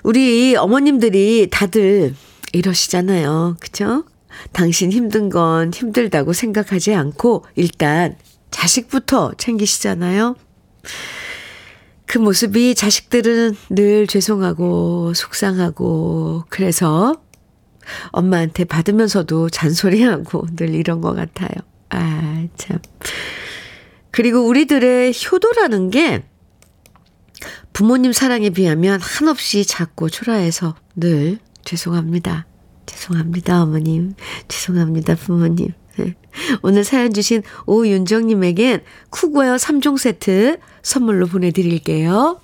우리 0.02 0.56
어머님들이 0.56 1.48
다들 1.50 2.14
이러시잖아요. 2.52 3.56
그쵸? 3.60 4.04
당신 4.50 4.90
힘든 4.90 5.28
건 5.28 5.72
힘들다고 5.72 6.32
생각하지 6.32 6.94
않고, 6.94 7.44
일단 7.54 8.16
자식부터 8.50 9.32
챙기시잖아요. 9.38 10.36
그 12.06 12.18
모습이 12.18 12.74
자식들은 12.74 13.56
늘 13.70 14.06
죄송하고 14.06 15.14
속상하고 15.14 16.44
그래서 16.50 17.22
엄마한테 18.10 18.64
받으면서도 18.64 19.48
잔소리하고 19.48 20.46
늘 20.56 20.74
이런 20.74 21.00
것 21.00 21.14
같아요. 21.14 21.50
아, 21.88 22.46
참. 22.56 22.78
그리고 24.10 24.46
우리들의 24.46 25.14
효도라는 25.14 25.90
게 25.90 26.24
부모님 27.72 28.12
사랑에 28.12 28.50
비하면 28.50 29.00
한없이 29.00 29.64
작고 29.64 30.10
초라해서 30.10 30.76
늘 30.94 31.38
죄송합니다. 31.64 32.46
죄송합니다, 32.86 33.62
어머님. 33.62 34.14
죄송합니다, 34.48 35.14
부모님. 35.14 35.68
네. 35.96 36.14
오늘 36.62 36.84
사연 36.84 37.12
주신 37.12 37.42
오윤정님에겐 37.66 38.82
쿠고어 39.10 39.56
3종 39.56 39.98
세트 39.98 40.58
선물로 40.82 41.26
보내드릴게요. 41.26 42.40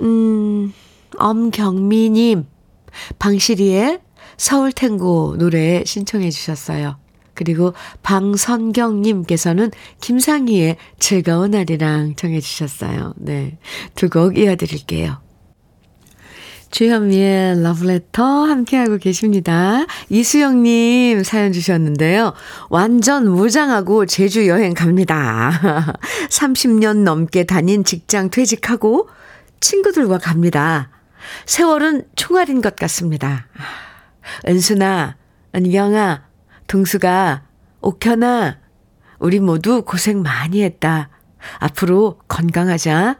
음, 0.00 0.72
엄경미님, 1.18 2.46
방시리의 3.18 4.00
서울탱고 4.38 5.36
노래 5.38 5.84
신청해 5.84 6.30
주셨어요. 6.30 6.96
그리고 7.34 7.72
방선경님께서는 8.02 9.70
김상희의 10.00 10.76
즐거운 10.98 11.52
날이랑 11.52 12.14
정해 12.16 12.40
주셨어요. 12.40 13.14
네. 13.16 13.58
두 13.94 14.08
곡 14.10 14.36
이어드릴게요. 14.36 15.21
주현미의 16.72 17.62
러브레터 17.62 18.24
함께하고 18.24 18.96
계십니다. 18.96 19.84
이수영님 20.08 21.22
사연 21.22 21.52
주셨는데요. 21.52 22.32
완전 22.70 23.28
무장하고 23.28 24.06
제주 24.06 24.48
여행 24.48 24.72
갑니다. 24.72 25.52
30년 26.30 27.02
넘게 27.02 27.44
다닌 27.44 27.84
직장 27.84 28.30
퇴직하고 28.30 29.10
친구들과 29.60 30.16
갑니다. 30.16 30.88
세월은 31.44 32.06
총알인 32.16 32.62
것 32.62 32.74
같습니다. 32.74 33.48
은수나, 34.48 35.16
은경아, 35.54 36.22
동수가, 36.68 37.42
옥현아, 37.82 38.56
우리 39.18 39.40
모두 39.40 39.82
고생 39.82 40.22
많이 40.22 40.62
했다. 40.62 41.10
앞으로 41.58 42.18
건강하자. 42.28 43.18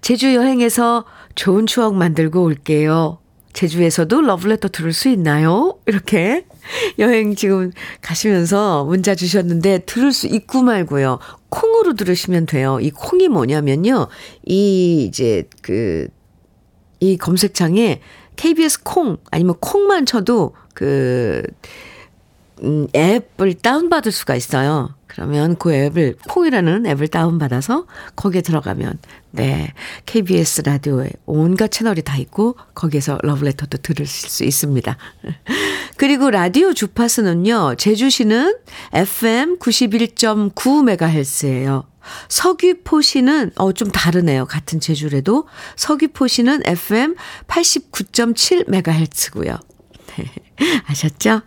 제주 0.00 0.34
여행에서 0.34 1.04
좋은 1.34 1.66
추억 1.66 1.94
만들고 1.94 2.42
올게요. 2.42 3.18
제주에서도 3.52 4.22
러브레터 4.22 4.68
들을 4.68 4.92
수 4.92 5.08
있나요? 5.08 5.78
이렇게 5.86 6.46
여행 6.98 7.34
지금 7.34 7.70
가시면서 8.00 8.84
문자 8.84 9.14
주셨는데 9.14 9.80
들을 9.80 10.12
수 10.12 10.26
있고 10.26 10.62
말고요. 10.62 11.18
콩으로 11.50 11.94
들으시면 11.94 12.46
돼요. 12.46 12.78
이 12.80 12.90
콩이 12.90 13.28
뭐냐면요. 13.28 14.08
이 14.46 15.04
이제 15.04 15.48
그 15.60 16.08
이 17.02 17.16
검색창에 17.16 18.00
KBS 18.36 18.84
콩 18.84 19.16
아니면 19.32 19.56
콩만 19.58 20.06
쳐도 20.06 20.54
그 20.72 21.42
음, 22.62 22.86
앱을 22.94 23.54
다운받을 23.54 24.12
수가 24.12 24.36
있어요. 24.36 24.94
그러면 25.12 25.56
그 25.56 25.72
앱을 25.72 26.16
콩이라는 26.28 26.86
앱을 26.86 27.06
다운받아서 27.08 27.86
거기에 28.16 28.40
들어가면 28.40 28.98
네 29.30 29.72
KBS 30.06 30.62
라디오에 30.64 31.10
온갖 31.26 31.70
채널이 31.70 32.00
다 32.02 32.16
있고 32.16 32.56
거기에서 32.74 33.18
러브레터도 33.22 33.78
들으실 33.78 34.30
수 34.30 34.42
있습니다. 34.44 34.96
그리고 35.96 36.30
라디오 36.30 36.72
주파수는요 36.72 37.74
제주시는 37.76 38.56
FM 38.92 39.58
91.9MHz예요. 39.58 41.84
서귀포시는 42.28 43.52
어 43.56 43.72
좀 43.72 43.90
다르네요. 43.90 44.44
같은 44.46 44.78
제주래도 44.80 45.46
서귀포시는 45.76 46.62
FM 46.66 47.14
89.7MHz고요. 47.46 49.58
네. 50.16 50.24
아셨죠? 50.86 51.42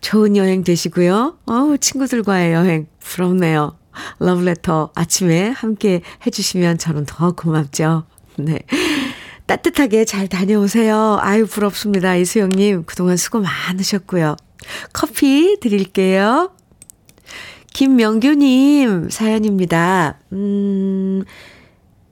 좋은 0.00 0.36
여행 0.36 0.64
되시고요. 0.64 1.38
어우, 1.46 1.78
친구들과의 1.78 2.52
여행 2.52 2.86
부럽네요. 3.00 3.76
러브레터 4.18 4.90
아침에 4.94 5.50
함께 5.50 6.02
해주시면 6.26 6.78
저는 6.78 7.04
더 7.06 7.32
고맙죠. 7.32 8.04
네. 8.36 8.60
따뜻하게 9.46 10.04
잘 10.04 10.28
다녀오세요. 10.28 11.18
아유, 11.20 11.46
부럽습니다. 11.46 12.16
이수영님, 12.16 12.84
그동안 12.86 13.16
수고 13.16 13.40
많으셨고요. 13.40 14.36
커피 14.92 15.58
드릴게요. 15.60 16.52
김명규님 17.74 19.10
사연입니다. 19.10 20.18
음, 20.32 21.24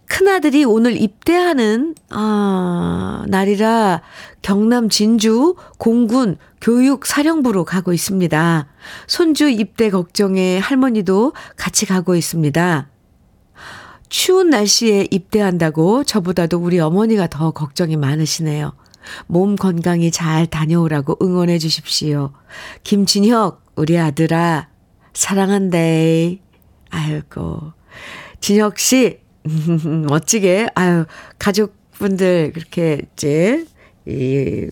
큰아들이 0.07 0.65
오늘 0.65 1.01
입대하는, 1.01 1.95
아, 2.11 3.25
날이라 3.29 4.03
경남 4.43 4.89
진주 4.89 5.55
공군 5.79 6.37
교육사령부로 6.61 7.65
가고 7.65 7.93
있습니다. 7.93 8.67
손주 9.07 9.49
입대 9.49 9.91
걱정에 9.91 10.59
할머니도 10.59 11.33
같이 11.57 11.87
가고 11.87 12.17
있습니다. 12.17 12.89
추운 14.09 14.51
날씨에 14.51 15.07
입대한다고 15.11 16.05
저보다도 16.05 16.59
우리 16.59 16.81
어머니가 16.81 17.29
더 17.29 17.53
걱정이 17.53 17.97
많으시네요. 17.97 18.73
몸 19.27 19.57
건강히 19.57 20.11
잘 20.11 20.47
다녀오라고 20.47 21.19
응원해 21.23 21.59
주십시오. 21.59 22.33
김진혁, 22.83 23.65
우리 23.77 23.99
아들아, 23.99 24.69
사랑한대. 25.15 26.41
아이고. 26.91 27.73
진혁 28.41 28.79
씨, 28.79 29.21
멋지게, 30.09 30.69
아유, 30.75 31.05
가족분들 31.39 32.53
그렇게 32.53 33.03
이제, 33.13 33.65
이, 34.11 34.71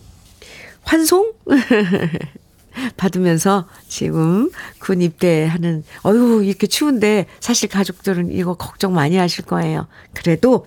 환송? 0.83 1.33
받으면서 2.97 3.69
지금 3.89 4.51
군 4.79 5.03
입대하는, 5.03 5.85
어유 6.05 6.45
이렇게 6.45 6.67
추운데 6.67 7.27
사실 7.41 7.69
가족들은 7.69 8.31
이거 8.33 8.55
걱정 8.55 8.95
많이 8.95 9.17
하실 9.17 9.45
거예요. 9.45 9.89
그래도 10.15 10.67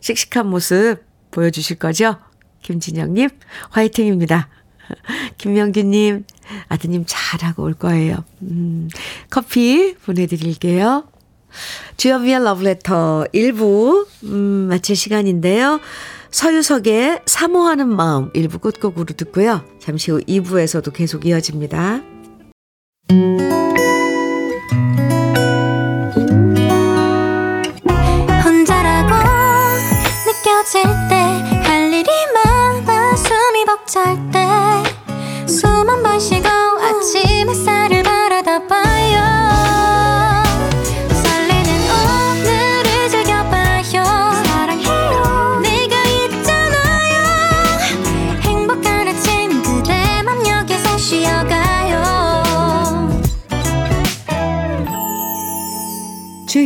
씩씩한 0.00 0.46
모습 0.46 0.98
보여주실 1.30 1.78
거죠? 1.78 2.16
김진영님, 2.62 3.28
화이팅입니다. 3.70 4.48
김명규님, 5.38 6.24
아드님 6.68 7.04
잘하고 7.06 7.62
올 7.62 7.74
거예요. 7.74 8.24
음, 8.42 8.88
커피 9.28 9.94
보내드릴게요. 9.94 11.04
주연미의 11.96 12.44
러브레터 12.44 13.26
1부, 13.34 14.06
음, 14.24 14.68
마칠 14.68 14.96
시간인데요. 14.96 15.80
서유석의 16.30 17.22
사모하는 17.26 17.88
마음 17.88 18.30
일부 18.34 18.58
끝곡으로 18.58 19.06
듣고요. 19.16 19.64
잠시 19.80 20.10
후 20.10 20.20
2부에서도 20.20 20.92
계속 20.92 21.26
이어집니다. 21.26 22.02
혼자라고 28.44 29.14
느껴질 30.26 30.82
때 31.08 31.60
할 31.64 31.92
일이 31.92 32.08
많아 32.34 33.16
숨이 33.16 33.64
벅찰 33.64 34.16
때숨한번 35.46 36.18
쉬고 36.20 36.48
아침 36.48 37.48
햇살을 37.48 37.99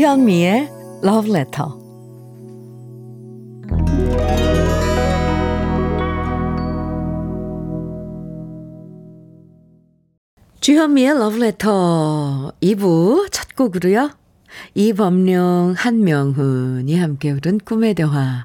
주현미의 0.05 0.69
Love 1.03 1.31
Letter. 1.31 1.67
주현미의 10.61 11.09
Love 11.09 11.43
Letter 11.43 11.73
2부 12.61 13.29
첫 13.31 13.57
곡으로요. 13.57 14.11
이범룡, 14.75 15.73
한명훈이 15.75 16.99
함께 16.99 17.33
부른 17.33 17.61
꿈의 17.61 17.95
대화 17.95 18.45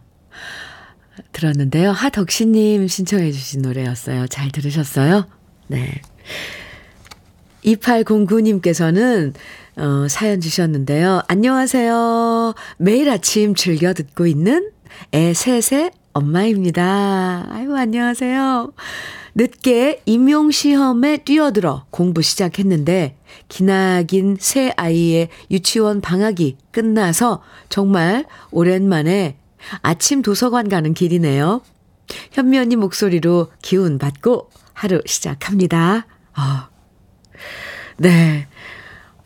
들었는데요. 1.33 1.91
하덕시님 1.91 2.87
신청해 2.87 3.33
주신 3.33 3.63
노래였어요. 3.63 4.27
잘 4.27 4.49
들으셨어요? 4.49 5.27
네. 5.67 6.01
2809님께서는 7.65 9.33
어, 9.79 10.09
사연 10.09 10.41
주셨는데요. 10.41 11.21
안녕하세요. 11.29 12.53
매일 12.77 13.09
아침 13.09 13.55
즐겨 13.55 13.93
듣고 13.93 14.27
있는 14.27 14.71
애 15.13 15.33
셋의 15.33 15.91
엄마입니다. 16.11 17.47
아유, 17.49 17.73
안녕하세요. 17.73 18.73
늦게 19.35 20.01
임용시험에 20.05 21.19
뛰어들어 21.19 21.85
공부 21.91 22.21
시작했는데, 22.21 23.15
기나긴 23.47 24.35
새 24.37 24.73
아이의 24.75 25.29
유치원 25.49 26.01
방학이 26.01 26.57
끝나서 26.71 27.41
정말 27.69 28.25
오랜만에 28.51 29.37
아침 29.81 30.21
도서관 30.21 30.67
가는 30.67 30.93
길이네요. 30.93 31.61
현미 32.33 32.59
언니 32.59 32.75
목소리로 32.75 33.47
기운 33.61 33.97
받고 33.97 34.49
하루 34.73 35.01
시작합니다. 35.05 36.05
아, 36.33 36.67
네. 37.95 38.47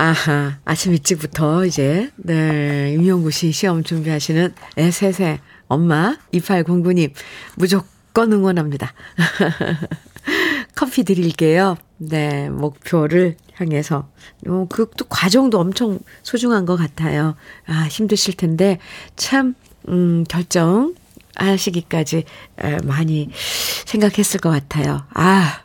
아하, 0.03 0.57
아침 0.65 0.91
일찍부터 0.91 1.65
이제, 1.65 2.11
네, 2.17 2.91
임용구 2.93 3.31
씨 3.31 3.53
시험 3.53 3.83
준비하시는 3.83 4.53
애셋의 4.77 5.39
엄마, 5.69 6.17
2809님, 6.33 7.13
무조건 7.55 8.33
응원합니다. 8.33 8.93
커피 10.75 11.05
드릴게요. 11.05 11.77
네, 11.99 12.49
목표를 12.49 13.37
향해서. 13.53 14.09
어, 14.49 14.67
그, 14.69 14.89
또 14.97 15.05
과정도 15.05 15.57
엄청 15.61 15.99
소중한 16.21 16.65
것 16.65 16.75
같아요. 16.75 17.35
아, 17.65 17.87
힘드실 17.89 18.35
텐데, 18.35 18.79
참, 19.15 19.55
음, 19.87 20.25
결정 20.27 20.95
하시기까지 21.37 22.25
에, 22.59 22.77
많이 22.83 23.29
생각했을 23.85 24.41
것 24.41 24.49
같아요. 24.49 25.05
아, 25.13 25.61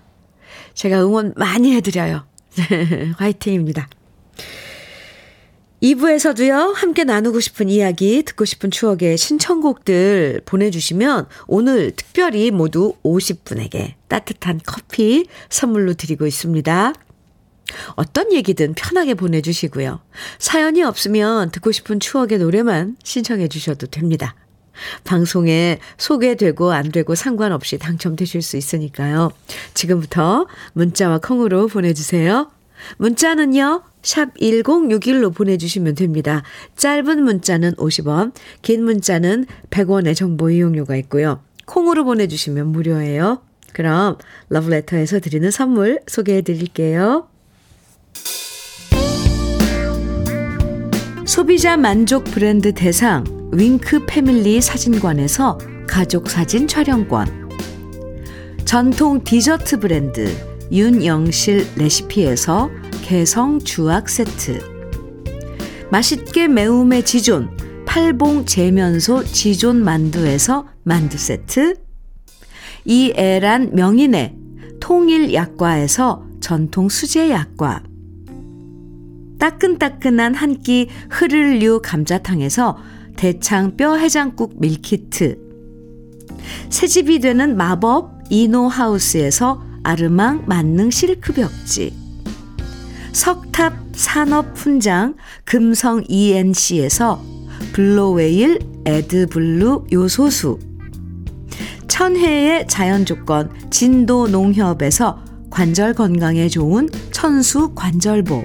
제가 0.75 1.03
응원 1.03 1.35
많이 1.37 1.75
해드려요. 1.75 2.25
화이팅입니다. 3.19 3.89
2부에서도요, 5.83 6.75
함께 6.75 7.05
나누고 7.05 7.39
싶은 7.39 7.69
이야기, 7.69 8.25
듣고 8.25 8.45
싶은 8.45 8.71
추억의 8.71 9.17
신청곡들 9.17 10.43
보내주시면 10.45 11.27
오늘 11.47 11.93
특별히 11.93 12.51
모두 12.51 12.95
50분에게 13.05 13.95
따뜻한 14.09 14.61
커피 14.67 15.27
선물로 15.51 15.95
드리고 15.95 16.27
있습니다. 16.27 16.95
어떤 17.95 18.33
얘기든 18.33 18.75
편하게 18.75 19.15
보내주시고요. 19.15 20.01
사연이 20.39 20.83
없으면 20.83 21.51
듣고 21.53 21.71
싶은 21.71 22.01
추억의 22.01 22.39
노래만 22.39 22.97
신청해 23.05 23.49
주셔도 23.49 23.87
됩니다. 23.87 24.35
방송에 25.05 25.79
소개되고 25.97 26.73
안 26.73 26.91
되고 26.91 27.15
상관없이 27.15 27.79
당첨되실 27.79 28.43
수 28.43 28.57
있으니까요. 28.57 29.31
지금부터 29.75 30.47
문자와 30.73 31.19
콩으로 31.19 31.67
보내주세요. 31.67 32.51
문자는요, 32.97 33.83
샵 34.03 34.35
1061로 34.35 35.35
보내주시면 35.35 35.95
됩니다. 35.95 36.43
짧은 36.77 37.23
문자는 37.23 37.75
50원, 37.75 38.33
긴 38.63 38.85
문자는 38.85 39.47
100원의 39.71 40.15
정보 40.15 40.51
이용료가 40.51 40.97
있고요. 40.97 41.41
콩으로 41.67 42.05
보내주시면 42.05 42.69
무료예요. 42.69 43.43
그럼 43.73 44.17
러브레터에서 44.49 45.21
드리는 45.21 45.51
선물 45.51 46.01
소개해 46.07 46.43
드릴게요. 46.43 47.29
소비자 51.27 51.77
만족 51.77 52.25
브랜드 52.25 52.73
대상 52.73 53.23
윙크 53.53 54.07
패밀리 54.07 54.61
사진관에서 54.61 55.59
가족 55.87 56.31
사진 56.31 56.67
촬영권 56.67 57.49
전통 58.65 59.23
디저트 59.23 59.79
브랜드 59.79 60.35
윤영실 60.73 61.67
레시피에서 61.77 62.71
개성 63.09 63.59
주악 63.61 64.11
세트. 64.11 64.61
맛있게 65.91 66.47
매움의 66.47 67.07
지존 67.07 67.49
팔봉 67.87 68.45
재면소 68.45 69.25
지존 69.25 69.83
만두에서 69.83 70.67
만두 70.83 71.17
세트. 71.17 71.77
이애란 72.85 73.75
명인의 73.75 74.37
통일 74.79 75.33
약과에서 75.33 76.27
전통 76.43 76.91
수제 76.91 77.31
약과. 77.31 77.83
따끈따끈한 79.39 80.35
한 80.35 80.61
끼 80.63 80.91
흐를류 81.09 81.81
감자탕에서 81.83 82.77
대창 83.17 83.79
뼈 83.79 83.97
해장국 83.97 84.61
밀키트. 84.61 85.39
새집이 86.69 87.21
되는 87.21 87.57
마법 87.57 88.25
이노하우스에서 88.29 89.63
아르망 89.83 90.45
만능 90.47 90.91
실크 90.91 91.33
벽지 91.33 92.08
석탑 93.13 93.75
산업 93.93 94.57
훈장 94.57 95.15
금성 95.45 96.05
ENC에서 96.09 97.23
블로웨일 97.73 98.59
에드블루 98.85 99.87
요소수. 99.93 100.59
천혜의 101.89 102.69
자연조건 102.69 103.51
진도 103.71 104.29
농협에서 104.29 105.23
관절 105.51 105.95
건강에 105.95 106.49
좋은 106.49 106.89
천수 107.11 107.75
관절보. 107.75 108.45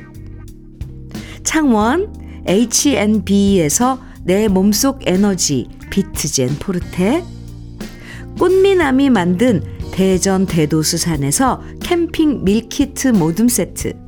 창원 1.43 2.13
H&B에서 2.47 3.99
내 4.23 4.47
몸속 4.47 5.01
에너지 5.05 5.67
비트젠 5.91 6.57
포르테. 6.59 7.23
꽃미남이 8.39 9.09
만든 9.11 9.61
대전 9.91 10.47
대도수산에서 10.47 11.61
캠핑 11.81 12.43
밀키트 12.43 13.09
모듬 13.09 13.47
세트 13.47 14.02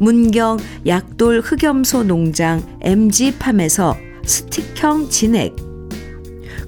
문경 0.00 0.58
약돌 0.86 1.40
흑염소 1.40 2.04
농장 2.04 2.62
MG팜에서 2.80 3.96
스틱형 4.24 5.10
진액. 5.10 5.54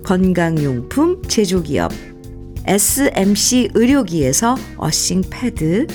건강용품 0.05 1.23
제조기업 1.27 1.93
SMC 2.67 3.71
의료기에서 3.73 4.57
earthing 4.77 5.23
패드. 5.31 5.87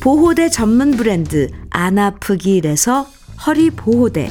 보호대 0.00 0.48
전문 0.48 0.92
브랜드 0.92 1.48
안아프길에서 1.68 3.06
허리 3.46 3.68
보호대. 3.68 4.30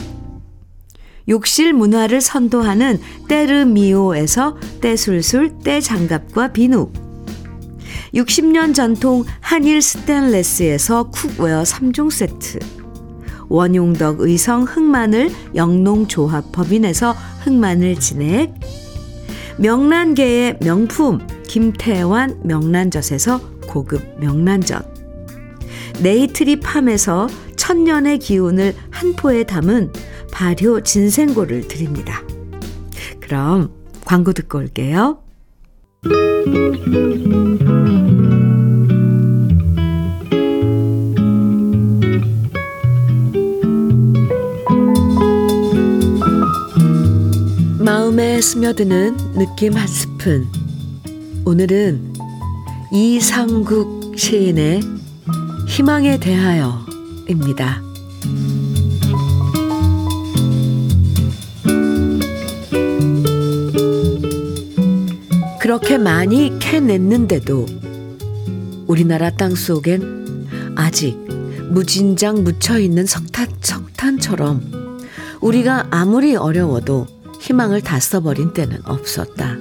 욕실 1.30 1.71
문화를 1.73 2.19
선도하는 2.19 3.00
때르미오에서 3.28 4.58
때술술 4.82 5.60
때장갑과 5.60 6.54
비누 6.54 6.89
60년 8.18 8.74
전통 8.74 9.24
한일 9.42 9.82
스텐레스에서 9.82 11.12
cookware 11.12 11.62
3종 11.62 12.10
세트 12.10 12.60
원용덕 13.48 14.22
의성 14.22 14.64
흑마늘 14.64 15.30
영농조합 15.54 16.52
법인에서 16.52 17.16
흑마늘 17.44 18.00
진액 18.00 18.56
명란계의 19.58 20.58
명품 20.62 21.20
김태환 21.48 22.42
명란젓에서 22.44 23.40
고급 23.68 24.20
명란젓 24.20 24.98
네이트리 26.02 26.60
팜에서 26.60 27.28
천년의 27.56 28.20
기운을 28.20 28.74
한 28.90 29.14
포에 29.14 29.44
담은 29.44 29.94
발효 30.32 30.82
진생고를 30.82 31.68
드립니다. 31.68 32.22
그럼 33.20 33.72
광고 34.06 34.32
듣고 34.34 34.60
올게요. 34.60 35.20
마음에 48.18 48.42
스며드는 48.42 49.16
느낌 49.34 49.74
한 49.74 49.86
스푼. 49.86 50.48
오늘은 51.46 52.14
이상국 52.92 54.18
시인의 54.18 54.82
희망에 55.68 56.18
대하여입니다. 56.18 57.84
그렇게 65.60 66.00
많이 66.00 66.58
캐냈는데도 66.58 67.68
우리나라 68.88 69.30
땅 69.30 69.54
속엔 69.54 70.48
아직 70.76 71.20
무진장 71.70 72.44
묻혀 72.44 72.80
있는 72.80 73.06
석탄, 73.06 73.48
석탄처럼 73.62 75.04
우리가 75.40 75.90
아무리 75.92 76.36
어려워도 76.36 77.17
희망을 77.48 77.80
다 77.80 77.98
써버린 77.98 78.52
때는 78.54 78.80
없었다. 78.84 79.56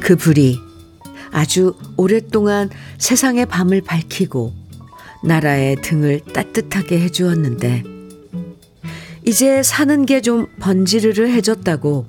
그 0.00 0.16
불이 0.16 0.58
아주 1.30 1.74
오랫동안 1.98 2.70
세상의 2.96 3.44
밤을 3.44 3.82
밝히고 3.82 4.54
나라의 5.24 5.76
등을 5.82 6.20
따뜻하게 6.32 7.00
해주었는데 7.00 7.84
이제 9.26 9.62
사는 9.62 10.06
게 10.06 10.22
좀 10.22 10.46
번지르르 10.58 11.28
해졌다고 11.28 12.06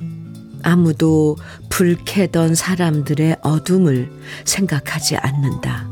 아무도 0.63 1.35
불 1.67 1.97
캐던 2.05 2.55
사람들의 2.55 3.37
어둠을 3.41 4.09
생각하지 4.45 5.17
않는다. 5.17 5.89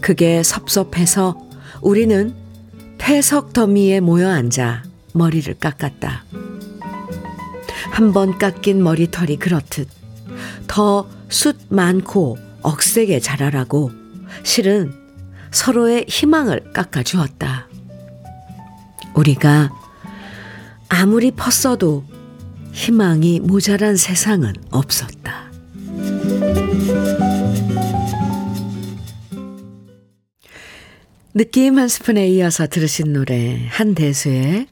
그게 0.00 0.42
섭섭해서 0.42 1.36
우리는 1.82 2.34
폐석 2.96 3.52
더미에 3.52 4.00
모여 4.00 4.30
앉아 4.30 4.87
머리를 5.18 5.52
깎았다. 5.54 6.24
한 7.90 8.12
번 8.12 8.38
깎인 8.38 8.82
머리털이 8.82 9.36
그렇듯 9.38 9.88
더 10.68 11.06
숱 11.28 11.58
많고 11.68 12.38
억세게 12.62 13.20
자라라고 13.20 13.90
실은 14.42 14.92
서로의 15.50 16.06
희망을 16.08 16.72
깎아주었다. 16.72 17.68
우리가 19.14 19.70
아무리 20.88 21.30
펐어도 21.30 22.04
희망이 22.72 23.40
모자란 23.40 23.96
세상은 23.96 24.54
없었다. 24.70 25.48
느낌 31.34 31.78
한 31.78 31.88
스푼에 31.88 32.26
이어서 32.28 32.66
들으신 32.66 33.12
노래 33.12 33.66
한 33.70 33.94
대수의 33.94 34.66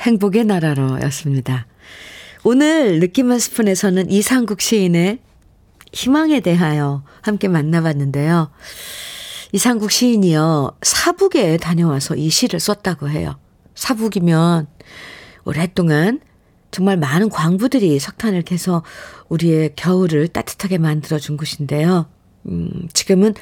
행복의 0.00 0.44
나라로 0.44 1.00
였습니다. 1.02 1.66
오늘 2.44 3.00
느낌 3.00 3.30
한 3.30 3.38
스푼에서는 3.38 4.10
이상국 4.10 4.60
시인의 4.60 5.18
희망에 5.92 6.40
대하여 6.40 7.02
함께 7.22 7.48
만나봤는데요. 7.48 8.50
이상국 9.52 9.90
시인이요, 9.90 10.76
사북에 10.82 11.56
다녀와서 11.56 12.16
이 12.16 12.28
시를 12.28 12.60
썼다고 12.60 13.08
해요. 13.08 13.36
사북이면 13.74 14.66
오랫동안 15.44 16.20
정말 16.70 16.96
많은 16.96 17.30
광부들이 17.30 17.98
석탄을 17.98 18.42
캐서 18.42 18.82
우리의 19.28 19.72
겨울을 19.76 20.28
따뜻하게 20.28 20.78
만들어준 20.78 21.36
곳인데요. 21.36 22.06
음, 22.46 22.88
지금은 22.92 23.34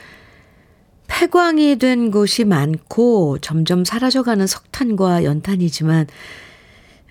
폐광이 1.07 1.77
된 1.77 2.11
곳이 2.11 2.45
많고 2.45 3.39
점점 3.39 3.85
사라져가는 3.85 4.47
석탄과 4.47 5.25
연탄이지만, 5.25 6.07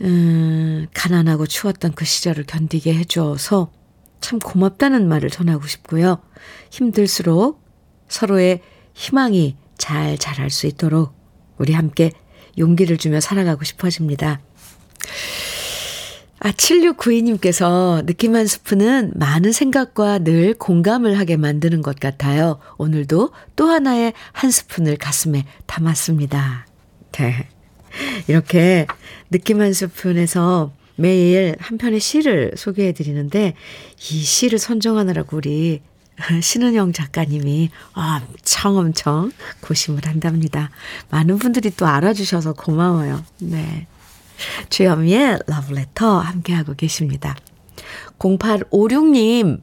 음, 0.01 0.87
가난하고 0.93 1.45
추웠던 1.45 1.93
그 1.93 2.05
시절을 2.05 2.45
견디게 2.45 2.93
해줘서 2.93 3.71
참 4.19 4.39
고맙다는 4.39 5.07
말을 5.07 5.29
전하고 5.29 5.67
싶고요. 5.67 6.21
힘들수록 6.71 7.61
서로의 8.07 8.61
희망이 8.93 9.57
잘 9.77 10.17
자랄 10.17 10.49
수 10.49 10.67
있도록 10.67 11.13
우리 11.57 11.73
함께 11.73 12.11
용기를 12.57 12.97
주며 12.97 13.19
살아가고 13.19 13.63
싶어집니다. 13.63 14.39
아, 16.43 16.51
7692님께서 16.51 18.05
느낌 18.05 18.35
한 18.35 18.45
스푼은 18.45 19.13
많은 19.15 19.53
생각과 19.53 20.19
늘 20.19 20.53
공감을 20.53 21.17
하게 21.17 21.37
만드는 21.37 21.81
것 21.81 21.97
같아요. 22.01 22.59
오늘도 22.77 23.31
또 23.55 23.67
하나의 23.69 24.11
한 24.33 24.51
스푼을 24.51 24.97
가슴에 24.97 25.45
담았습니다. 25.67 26.67
네. 27.13 27.47
이렇게 28.27 28.87
느낌 29.31 29.61
한 29.61 29.71
스푼에서 29.71 30.73
매일 30.97 31.55
한 31.59 31.77
편의 31.77 32.01
시를 32.01 32.51
소개해 32.57 32.91
드리는데 32.91 33.53
이 33.95 34.01
시를 34.01 34.59
선정하느라고 34.59 35.37
우리 35.37 35.81
신은영 36.41 36.91
작가님이 36.91 37.69
엄청 37.93 38.75
엄청 38.75 39.31
고심을 39.61 40.05
한답니다. 40.05 40.71
많은 41.09 41.39
분들이 41.39 41.71
또 41.71 41.85
알아주셔서 41.85 42.51
고마워요. 42.51 43.23
네. 43.39 43.87
주현미의 44.69 45.39
러브레터 45.47 46.19
함께하고 46.19 46.73
계십니다. 46.75 47.35
0856님, 48.19 49.61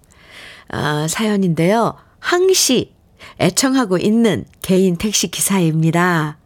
아, 0.68 1.06
사연인데요. 1.08 1.94
항시 2.18 2.94
애청하고 3.40 3.98
있는 3.98 4.44
개인 4.62 4.96
택시 4.96 5.28
기사입니다. 5.28 6.38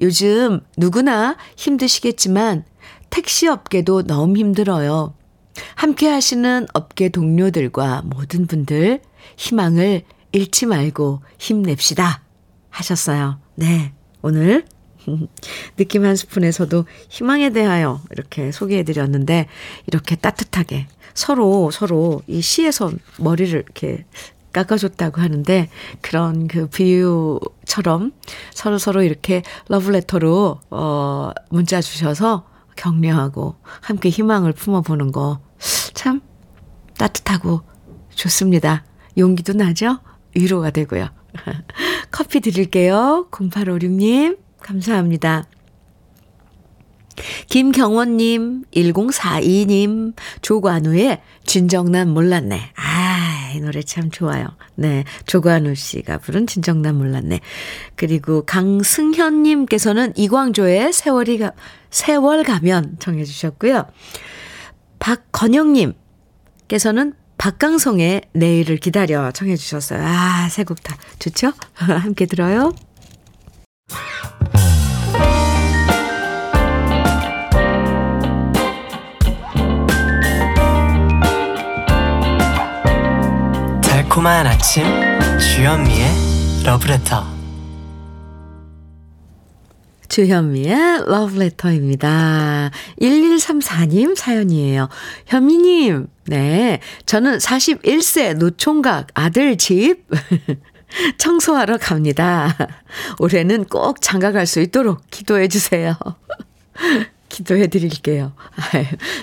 요즘 0.00 0.60
누구나 0.76 1.36
힘드시겠지만 1.56 2.64
택시 3.10 3.48
업계도 3.48 4.04
너무 4.04 4.36
힘들어요. 4.36 5.14
함께 5.74 6.08
하시는 6.08 6.66
업계 6.72 7.08
동료들과 7.08 8.02
모든 8.04 8.46
분들 8.46 9.00
희망을 9.36 10.02
잃지 10.32 10.66
말고 10.66 11.22
힘냅시다. 11.38 12.22
하셨어요. 12.70 13.40
네. 13.56 13.92
오늘 14.22 14.64
느낌 15.76 16.04
한 16.04 16.16
스푼에서도 16.16 16.84
희망에 17.08 17.50
대하여 17.50 18.00
이렇게 18.10 18.52
소개해 18.52 18.82
드렸는데 18.84 19.46
이렇게 19.86 20.16
따뜻하게 20.16 20.86
서로 21.14 21.70
서로 21.70 22.22
이 22.26 22.40
시에서 22.40 22.92
머리를 23.18 23.58
이렇게 23.58 24.04
깎아줬다고 24.52 25.20
하는데 25.20 25.68
그런 26.00 26.48
그 26.48 26.68
비유처럼 26.68 28.12
서로 28.52 28.78
서로 28.78 29.02
이렇게 29.02 29.42
러브레터로 29.68 30.60
어 30.70 31.30
문자 31.50 31.80
주셔서 31.80 32.48
격려하고 32.76 33.56
함께 33.80 34.08
희망을 34.08 34.52
품어보는 34.52 35.12
거 35.12 35.40
참 36.00 36.20
따뜻하고 36.96 37.60
좋습니다. 38.14 38.84
용기도 39.18 39.52
나죠? 39.52 39.98
위로가 40.34 40.70
되고요. 40.70 41.08
커피 42.10 42.40
드릴게요. 42.40 43.28
0856님, 43.30 44.38
감사합니다. 44.62 45.44
김경원님, 47.48 48.64
1042님, 48.72 50.14
조관우의 50.40 51.20
진정난 51.44 52.08
몰랐네. 52.08 52.72
아, 52.76 53.52
이 53.54 53.60
노래 53.60 53.82
참 53.82 54.10
좋아요. 54.10 54.46
네. 54.76 55.04
조관우 55.26 55.74
씨가 55.74 56.16
부른 56.18 56.46
진정난 56.46 56.96
몰랐네. 56.96 57.40
그리고 57.96 58.46
강승현님께서는 58.46 60.14
이광조의 60.16 60.92
세월이 60.94 61.38
가, 61.38 61.52
세월 61.90 62.42
가면 62.42 62.96
정해주셨고요. 63.00 63.84
박건영님께서는 65.00 67.14
박강성의 67.36 68.22
내일을 68.32 68.76
기다려 68.76 69.30
청해주셨어요. 69.32 70.02
아, 70.04 70.48
세 70.50 70.62
곡 70.64 70.82
다 70.82 70.96
좋죠? 71.18 71.52
함께 71.74 72.24
들어요. 72.26 72.72
달콤한 83.82 84.46
아침 84.46 84.84
주현미의 85.38 86.08
러브레터 86.64 87.40
주현미의 90.08 91.06
러브레터입니다. 91.06 92.70
1134님 93.00 94.16
사연이에요. 94.16 94.88
현미님, 95.26 96.08
네. 96.26 96.80
저는 97.06 97.38
41세 97.38 98.34
노총각 98.34 99.06
아들 99.14 99.56
집 99.56 100.04
청소하러 101.18 101.78
갑니다. 101.78 102.56
올해는 103.18 103.64
꼭 103.64 104.00
장가 104.00 104.32
갈 104.32 104.46
수 104.46 104.60
있도록 104.60 105.02
기도해 105.10 105.48
주세요. 105.48 105.96
기도해 107.28 107.68
드릴게요. 107.68 108.32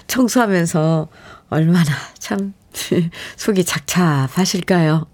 청소하면서 0.07 1.09
얼마나 1.49 1.91
참 2.19 2.53
속이 3.35 3.65
착잡하실까요? 3.65 5.07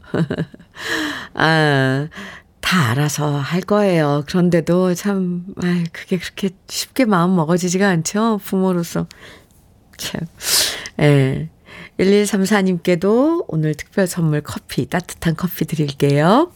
아, 1.34 2.08
다 2.62 2.90
알아서 2.92 3.38
할 3.38 3.62
거예요. 3.62 4.24
그런데도 4.28 4.94
참, 4.94 5.46
아 5.64 5.84
그게 5.92 6.18
그렇게 6.18 6.50
쉽게 6.68 7.06
마음 7.06 7.36
먹어지지가 7.36 7.88
않죠. 7.90 8.40
부모로서. 8.44 9.08
참. 9.98 10.22
예. 11.00 11.50
1134님께도 12.00 13.46
오늘 13.48 13.76
특별 13.76 14.08
선물 14.08 14.42
커피, 14.42 14.86
따뜻한 14.88 15.36
커피 15.36 15.66
드릴게요. 15.66 16.52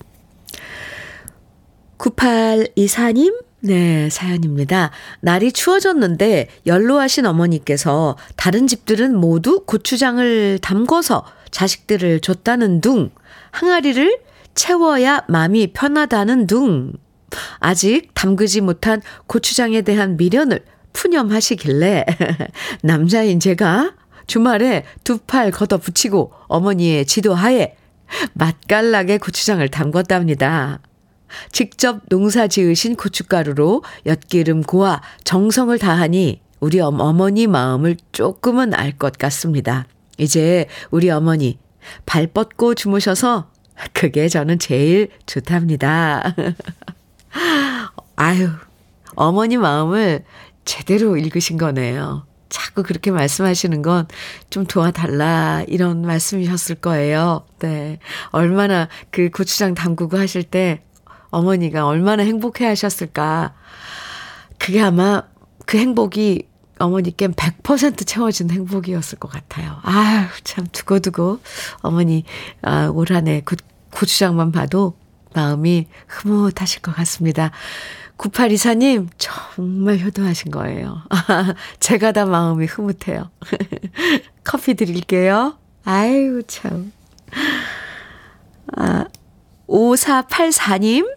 9824님, 1.98 3.44
네, 3.62 4.10
사연입니다. 4.10 4.92
날이 5.22 5.52
추워졌는데 5.52 6.48
연로하신 6.66 7.26
어머니께서 7.26 8.18
다른 8.36 8.68
집들은 8.68 9.16
모두 9.16 9.64
고추장을 9.66 10.60
담궈서 10.60 11.26
자식들을 11.52 12.20
줬다는 12.22 12.82
둥, 12.82 13.12
항아리를 13.52 14.20
채워야 14.54 15.24
마음이 15.28 15.74
편하다는 15.74 16.48
둥, 16.48 16.94
아직 17.60 18.14
담그지 18.14 18.62
못한 18.62 19.02
고추장에 19.28 19.82
대한 19.82 20.18
미련을 20.18 20.64
푸념하시길래 20.94 22.06
남자인 22.82 23.40
제가 23.40 23.94
주말에 24.28 24.84
두 25.04 25.18
팔 25.26 25.52
걷어 25.52 25.78
붙이고 25.78 26.32
어머니의 26.48 27.06
지도하에 27.06 27.76
맛깔나게 28.34 29.18
고추장을 29.18 29.68
담궜답니다. 29.70 30.80
직접 31.52 32.02
농사 32.10 32.48
지으신 32.48 32.96
고춧가루로 32.96 33.84
엿기름 34.06 34.64
고아 34.64 35.02
정성을 35.26 35.78
다하니 35.80 36.42
우리 36.60 36.80
어머니 36.80 37.48
마음을 37.48 37.98
조금은 38.14 38.74
알 38.74 38.98
것 38.98 39.18
같습니다. 39.18 39.86
이제 40.18 40.68
우리 40.90 41.10
어머니 41.10 41.60
발 42.06 42.28
뻗고 42.28 42.76
주무셔서 42.76 43.50
그게 43.94 44.28
저는 44.30 44.58
제일 44.60 45.10
좋답니다. 45.26 46.36
아유, 48.16 48.50
어머니 49.16 49.58
마음을 49.58 50.24
제대로 50.66 51.18
읽으신 51.18 51.58
거네요. 51.58 52.26
자꾸 52.78 52.84
그렇게 52.84 53.10
말씀하시는 53.12 53.82
건 53.82 54.08
좀 54.50 54.66
도와달라 54.66 55.64
이런 55.68 56.02
말씀이셨을 56.04 56.76
거예요. 56.76 57.46
네. 57.60 58.00
얼마나 58.30 58.88
그 59.12 59.30
고추장 59.30 59.74
담그고 59.74 60.18
하실 60.18 60.44
때 60.44 60.82
어머니가 61.32 61.86
얼마나 61.88 62.24
행복해 62.24 62.66
하셨을까. 62.66 63.54
그게 64.60 64.82
아마 64.82 65.24
그 65.66 65.78
행복이 65.78 66.48
어머니께 66.80 67.30
100% 67.30 68.06
채워진 68.06 68.52
행복이었을 68.52 69.18
것 69.20 69.30
같아요. 69.32 69.80
아유, 69.82 70.28
참, 70.44 70.68
두고두고 70.72 71.40
어머니, 71.82 72.24
아, 72.62 72.88
올 72.94 73.12
한 73.12 73.28
해 73.28 73.42
고추장만 73.92 74.52
봐도 74.52 74.96
마음이 75.34 75.88
흐뭇하실 76.08 76.82
것 76.84 76.96
같습니다. 76.96 77.52
9824님, 78.18 79.10
정말 79.18 80.00
효도하신 80.00 80.52
거예요. 80.52 81.02
제가 81.80 82.12
다 82.12 82.26
마음이 82.26 82.66
흐뭇해요. 82.66 83.30
커피 84.44 84.74
드릴게요. 84.74 85.58
아유, 85.86 86.42
참. 86.48 86.92
아, 88.76 89.06
5484님 89.68 91.08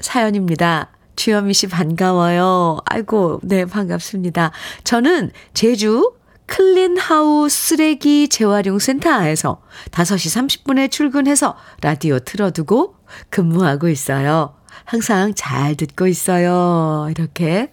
사연입니다. 0.00 0.90
주현미 1.16 1.54
씨 1.54 1.66
반가워요. 1.66 2.78
아이고, 2.84 3.40
네, 3.42 3.64
반갑습니다. 3.64 4.52
저는 4.84 5.32
제주 5.54 6.14
클린하우 6.46 7.48
쓰레기 7.48 8.28
재활용 8.28 8.78
센터에서 8.78 9.62
5시 9.92 10.64
30분에 10.64 10.90
출근해서 10.90 11.56
라디오 11.80 12.18
틀어두고 12.18 12.96
근무하고 13.28 13.88
있어요. 13.88 14.59
항상 14.84 15.34
잘 15.34 15.74
듣고 15.76 16.06
있어요. 16.06 17.08
이렇게. 17.10 17.70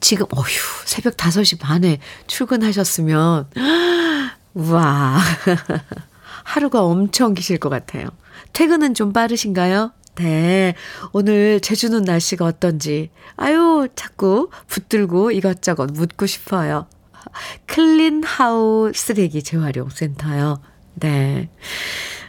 지금, 0.00 0.26
어휴, 0.30 0.44
새벽 0.84 1.16
5시 1.16 1.58
반에 1.58 1.98
출근하셨으면, 2.26 3.50
우와. 4.54 5.18
하루가 6.44 6.82
엄청 6.84 7.34
기실 7.34 7.58
것 7.58 7.68
같아요. 7.68 8.08
퇴근은 8.52 8.94
좀 8.94 9.12
빠르신가요? 9.12 9.92
네. 10.16 10.74
오늘 11.12 11.60
제주는 11.60 12.02
날씨가 12.02 12.44
어떤지, 12.44 13.10
아유, 13.36 13.88
자꾸 13.96 14.50
붙들고 14.68 15.32
이것저것 15.32 15.86
묻고 15.92 16.26
싶어요. 16.26 16.86
클린 17.66 18.22
하우 18.22 18.92
쓰레기 18.94 19.42
재활용 19.42 19.88
센터요. 19.90 20.60
네. 20.94 21.48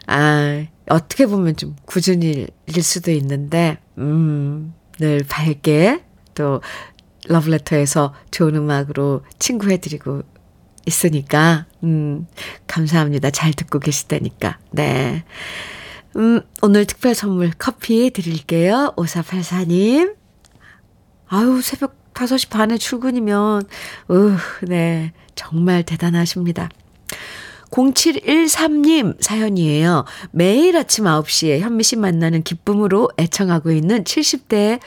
아, 0.08 0.66
어떻게 0.90 1.26
보면 1.26 1.56
좀 1.56 1.76
굳은 1.86 2.22
일일 2.22 2.84
수도 2.84 3.12
있는데, 3.12 3.78
음, 3.98 4.74
늘 5.00 5.22
밝게 5.28 6.04
또 6.36 6.62
러브레터에서 7.28 8.14
좋은 8.32 8.56
음악으로 8.56 9.24
친구해드리고 9.40 10.22
있으니까, 10.86 11.66
음, 11.84 12.28
감사합니다. 12.68 13.32
잘 13.32 13.54
듣고 13.54 13.80
계시다니까. 13.80 14.60
네. 14.72 15.24
음, 16.18 16.42
오늘 16.62 16.86
특별 16.86 17.16
선물 17.16 17.52
커피 17.58 18.12
드릴게요. 18.12 18.94
5484님. 18.96 20.16
아유, 21.28 21.62
새벽 21.62 22.14
5시 22.14 22.50
반에 22.50 22.78
출근이면, 22.78 23.64
으, 24.12 24.38
네. 24.68 25.12
정말 25.34 25.84
대단하십니다. 25.84 26.70
0713님 27.72 29.22
사연이에요. 29.22 30.06
매일 30.32 30.78
아침 30.78 31.06
9시에 31.06 31.60
현미 31.60 31.84
씨 31.84 31.96
만나는 31.96 32.44
기쁨으로 32.44 33.10
애청하고 33.18 33.72
있는 33.72 34.04
70대 34.04 34.80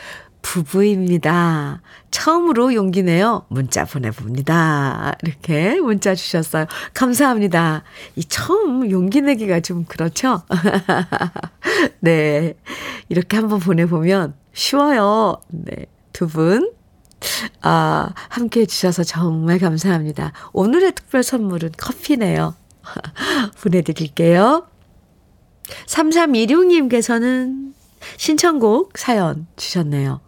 부부입니다. 0.43 1.83
처음으로 2.11 2.73
용기 2.73 3.03
내요. 3.03 3.45
문자 3.49 3.85
보내봅니다. 3.85 5.15
이렇게 5.23 5.79
문자 5.81 6.15
주셨어요. 6.15 6.67
감사합니다. 6.95 7.83
이 8.17 8.25
처음 8.25 8.91
용기 8.91 9.21
내기가 9.21 9.61
좀 9.61 9.85
그렇죠? 9.85 10.43
네. 12.01 12.55
이렇게 13.09 13.37
한번 13.37 13.59
보내보면 13.59 14.35
쉬워요. 14.55 15.41
네. 15.51 15.87
두 16.13 16.27
분. 16.29 16.73
아, 17.63 18.11
함께 18.29 18.61
해주셔서 18.61 19.05
정말 19.05 19.59
감사합니다. 19.59 20.33
오늘의 20.53 20.93
특별 20.93 21.23
선물은 21.23 21.73
커피네요. 21.77 22.55
보내드릴게요. 23.61 24.67
3316님께서는 25.87 27.73
신청곡 28.17 28.97
사연 28.97 29.47
주셨네요. 29.57 30.21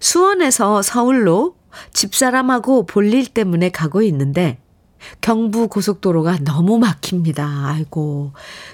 수원에서 0.00 0.82
서울로 0.82 1.56
집사람하고 1.92 2.86
볼일 2.86 3.28
때문에 3.28 3.68
가고 3.70 4.02
있는데 4.02 4.58
경부 5.20 5.68
고속도로가 5.68 6.38
너무 6.44 6.78
막힙니다. 6.78 7.46
아이고. 7.66 8.32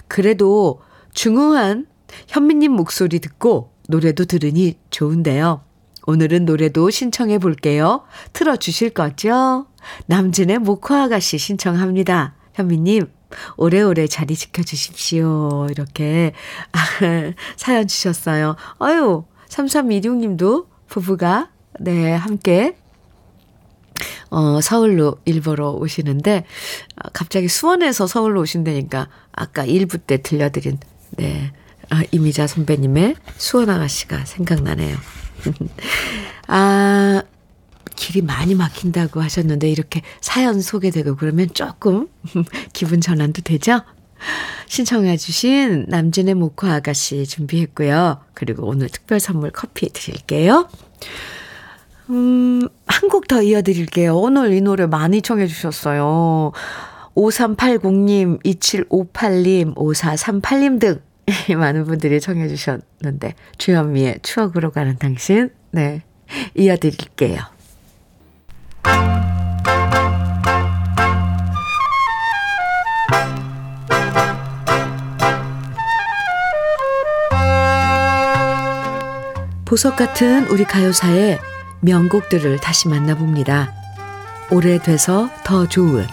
그래도 0.09 0.81
중후한 1.13 1.87
현미님 2.29 2.73
목소리 2.73 3.19
듣고 3.19 3.73
노래도 3.89 4.25
들으니 4.25 4.79
좋은데요. 4.91 5.63
오늘은 6.07 6.45
노래도 6.45 6.91
신청해 6.91 7.39
볼게요. 7.39 8.03
틀어주실 8.33 8.91
거죠? 8.91 9.67
남진의 10.07 10.59
모코 10.59 10.95
아가씨 10.95 11.39
신청합니다. 11.39 12.35
현미님, 12.55 13.11
오래오래 13.57 14.07
자리 14.07 14.35
지켜주십시오. 14.35 15.68
이렇게 15.70 16.32
사연 17.57 17.87
주셨어요. 17.87 18.57
아유, 18.78 19.24
3326님도 19.49 20.66
부부가, 20.89 21.51
네, 21.80 22.12
함께, 22.12 22.76
어, 24.30 24.61
서울로 24.61 25.18
일보러 25.24 25.70
오시는데, 25.70 26.45
아, 26.97 27.09
갑자기 27.12 27.49
수원에서 27.49 28.07
서울로 28.07 28.41
오신다니까, 28.41 29.09
아까 29.32 29.66
1부 29.66 30.07
때 30.07 30.22
들려드린, 30.22 30.78
네, 31.12 31.53
아, 31.91 32.03
이미자 32.11 32.47
선배님의 32.47 33.16
수원 33.37 33.70
아가씨가 33.70 34.24
생각나네요. 34.24 34.97
아, 36.49 37.22
길이 37.97 38.23
많이 38.23 38.55
막힌다고 38.55 39.21
하셨는데, 39.21 39.69
이렇게 39.71 40.03
사연 40.21 40.61
소개되고 40.61 41.17
그러면 41.17 41.49
조금 41.55 42.09
기분 42.73 43.01
전환도 43.01 43.43
되죠? 43.43 43.81
신청해 44.69 45.17
주신 45.19 45.85
남진의 45.89 46.35
모코 46.35 46.67
아가씨 46.67 47.27
준비했고요. 47.27 48.21
그리고 48.33 48.67
오늘 48.67 48.89
특별 48.89 49.21
선물 49.21 49.51
커피 49.51 49.91
드릴게요. 49.93 50.69
음, 52.11 52.69
한 52.87 53.09
곡 53.09 53.29
더 53.29 53.43
이어드릴게요. 53.43 54.17
오늘 54.17 54.53
이 54.53 54.61
노래 54.61 54.87
많이 54.87 55.23
청해 55.23 55.47
주셨어요. 55.47 56.53
5380님, 57.15 58.43
2758님, 58.45 59.75
5438님 59.75 60.81
등 60.81 61.01
많은 61.57 61.85
분들이 61.85 62.21
청해 62.21 62.49
주셨는데, 62.49 63.35
주현미의 63.59 64.21
추억으로 64.23 64.71
가는 64.71 64.97
당신, 64.99 65.51
네, 65.71 66.03
이어드릴게요. 66.55 67.39
보석 79.74 79.97
같은 79.97 80.47
우리 80.47 80.62
가요사의 80.64 81.41
명곡들을 81.80 82.61
다시 82.61 82.87
만나봅니다. 82.87 83.72
오래돼서 84.51 85.28
더 85.43 85.66
좋은 85.68 86.07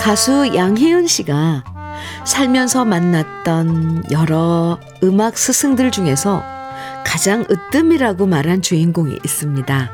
가수 0.00 0.54
양혜은 0.54 1.06
씨가 1.06 1.62
살면서 2.24 2.86
만났던 2.86 4.04
여러 4.10 4.80
음악 5.02 5.36
스승들 5.36 5.90
중에서 5.90 6.57
가장 7.08 7.46
으뜸이라고 7.50 8.26
말한 8.26 8.60
주인공이 8.60 9.18
있습니다. 9.24 9.90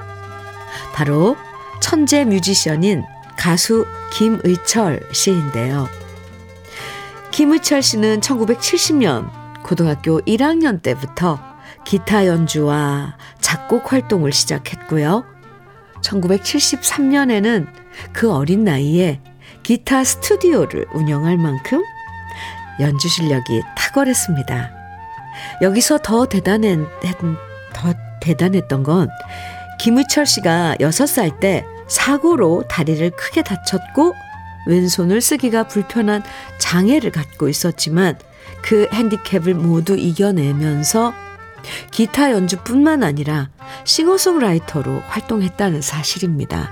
바로 0.92 1.36
천재 1.80 2.24
뮤지션인 2.24 3.04
가수 3.38 3.86
김의철 4.12 5.00
씨인데요. 5.12 5.88
김의철 7.30 7.82
씨는 7.82 8.18
1970년 8.18 9.30
고등학교 9.62 10.20
1학년 10.22 10.82
때부터 10.82 11.38
기타 11.84 12.26
연주와 12.26 13.16
작곡 13.40 13.92
활동을 13.92 14.32
시작했고요. 14.32 15.24
1973년에는 16.02 17.68
그 18.12 18.32
어린 18.32 18.64
나이에 18.64 19.20
기타 19.62 20.02
스튜디오를 20.02 20.86
운영할 20.92 21.38
만큼 21.38 21.80
연주 22.80 23.08
실력이 23.08 23.62
탁월했습니다. 23.76 24.83
여기서 25.62 25.98
더 25.98 26.26
대단한, 26.26 26.86
더 27.72 27.94
대단했던 28.20 28.82
건 28.82 29.08
김의철 29.78 30.26
씨가 30.26 30.76
6살 30.80 31.40
때 31.40 31.64
사고로 31.88 32.64
다리를 32.68 33.10
크게 33.10 33.42
다쳤고 33.42 34.14
왼손을 34.66 35.20
쓰기가 35.20 35.64
불편한 35.64 36.22
장애를 36.58 37.10
갖고 37.10 37.48
있었지만 37.48 38.18
그 38.62 38.88
핸디캡을 38.92 39.54
모두 39.54 39.96
이겨내면서 39.96 41.12
기타 41.90 42.30
연주뿐만 42.30 43.02
아니라 43.02 43.50
싱어송라이터로 43.84 45.00
활동했다는 45.06 45.82
사실입니다. 45.82 46.70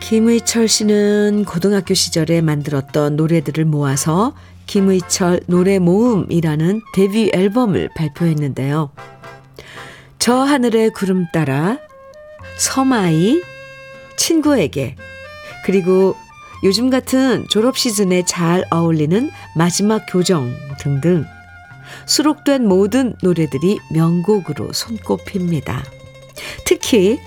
김의철 0.00 0.68
씨는 0.68 1.44
고등학교 1.44 1.94
시절에 1.94 2.40
만들었던 2.40 3.16
노래들을 3.16 3.64
모아서 3.66 4.34
김의철 4.68 5.40
노래 5.46 5.78
모음이라는 5.78 6.82
데뷔 6.94 7.30
앨범을 7.34 7.88
발표했는데요. 7.96 8.90
저 10.18 10.34
하늘의 10.34 10.90
구름 10.90 11.26
따라 11.32 11.78
서마이 12.58 13.42
친구에게 14.16 14.94
그리고 15.64 16.14
요즘 16.64 16.90
같은 16.90 17.46
졸업 17.48 17.78
시즌에 17.78 18.24
잘 18.24 18.64
어울리는 18.70 19.30
마지막 19.56 20.04
교정 20.08 20.54
등등 20.80 21.24
수록된 22.06 22.66
모든 22.66 23.14
노래들이 23.22 23.78
명곡으로 23.92 24.72
손꼽힙니다. 24.72 25.82
특히 26.66 27.18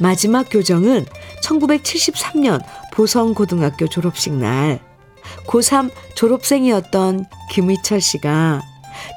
마지막 0.00 0.44
교정은 0.48 1.04
1973년 1.42 2.62
보성고등학교 2.92 3.88
졸업식 3.88 4.34
날 4.34 4.78
고3 5.46 5.90
졸업생이었던 6.14 7.26
김희철 7.50 8.00
씨가 8.00 8.62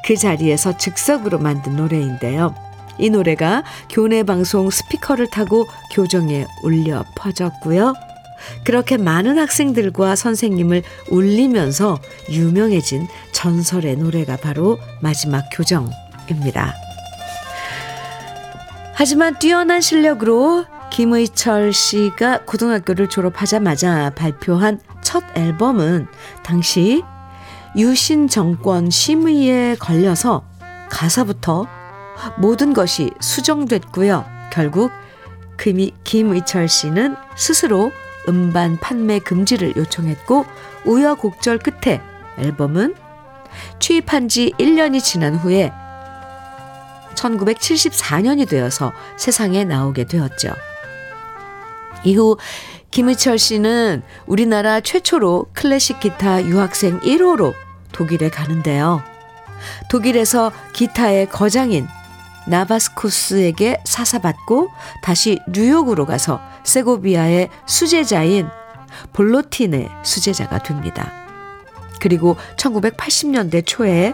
그 0.05 0.15
자리에서 0.15 0.77
즉석으로 0.77 1.39
만든 1.39 1.75
노래인데요. 1.75 2.55
이 2.97 3.09
노래가 3.09 3.63
교내 3.89 4.23
방송 4.23 4.69
스피커를 4.69 5.29
타고 5.29 5.65
교정에 5.93 6.45
울려 6.63 7.05
퍼졌고요. 7.15 7.93
그렇게 8.63 8.97
많은 8.97 9.37
학생들과 9.37 10.15
선생님을 10.15 10.83
울리면서 11.09 11.99
유명해진 12.29 13.07
전설의 13.31 13.97
노래가 13.97 14.37
바로 14.37 14.79
마지막 15.01 15.45
교정입니다. 15.53 16.73
하지만 18.93 19.39
뛰어난 19.39 19.79
실력으로 19.79 20.65
김의철 20.91 21.71
씨가 21.71 22.45
고등학교를 22.45 23.07
졸업하자마자 23.07 24.11
발표한 24.15 24.79
첫 25.09 25.23
앨범은 25.35 26.05
당시 26.43 27.03
유신 27.75 28.27
정권 28.27 28.91
심의에 28.91 29.75
걸려서 29.79 30.43
가사부터 30.91 31.65
모든 32.37 32.73
것이 32.75 33.09
수정됐고요. 33.19 34.23
결국 34.53 34.91
김, 35.59 35.89
김의철 36.03 36.67
씨는 36.67 37.15
스스로 37.35 37.91
음반 38.27 38.77
판매 38.77 39.17
금지를 39.17 39.75
요청했고 39.77 40.45
우여곡절 40.85 41.57
끝에 41.57 42.01
앨범은 42.37 42.93
취입한 43.79 44.27
지 44.27 44.53
1년이 44.59 45.03
지난 45.03 45.33
후에 45.33 45.73
1974년이 47.15 48.47
되어서 48.47 48.93
세상에 49.17 49.63
나오게 49.63 50.03
되었죠. 50.03 50.53
이후 52.03 52.37
김의철 52.91 53.37
씨는 53.37 54.01
우리나라 54.25 54.81
최초로 54.81 55.47
클래식 55.53 55.99
기타 55.99 56.43
유학생 56.43 56.99
1호로 57.01 57.53
독일에 57.91 58.29
가는데요. 58.29 59.03
독일에서 59.89 60.51
기타의 60.73 61.29
거장인 61.29 61.87
나바스코스에게 62.47 63.81
사사받고 63.85 64.69
다시 65.03 65.39
뉴욕으로 65.47 66.05
가서 66.05 66.41
세고비아의 66.63 67.49
수제자인 67.67 68.47
볼로틴의 69.13 69.89
수제자가 70.03 70.63
됩니다. 70.63 71.11
그리고 72.01 72.37
1980년대 72.57 73.63
초에 73.65 74.13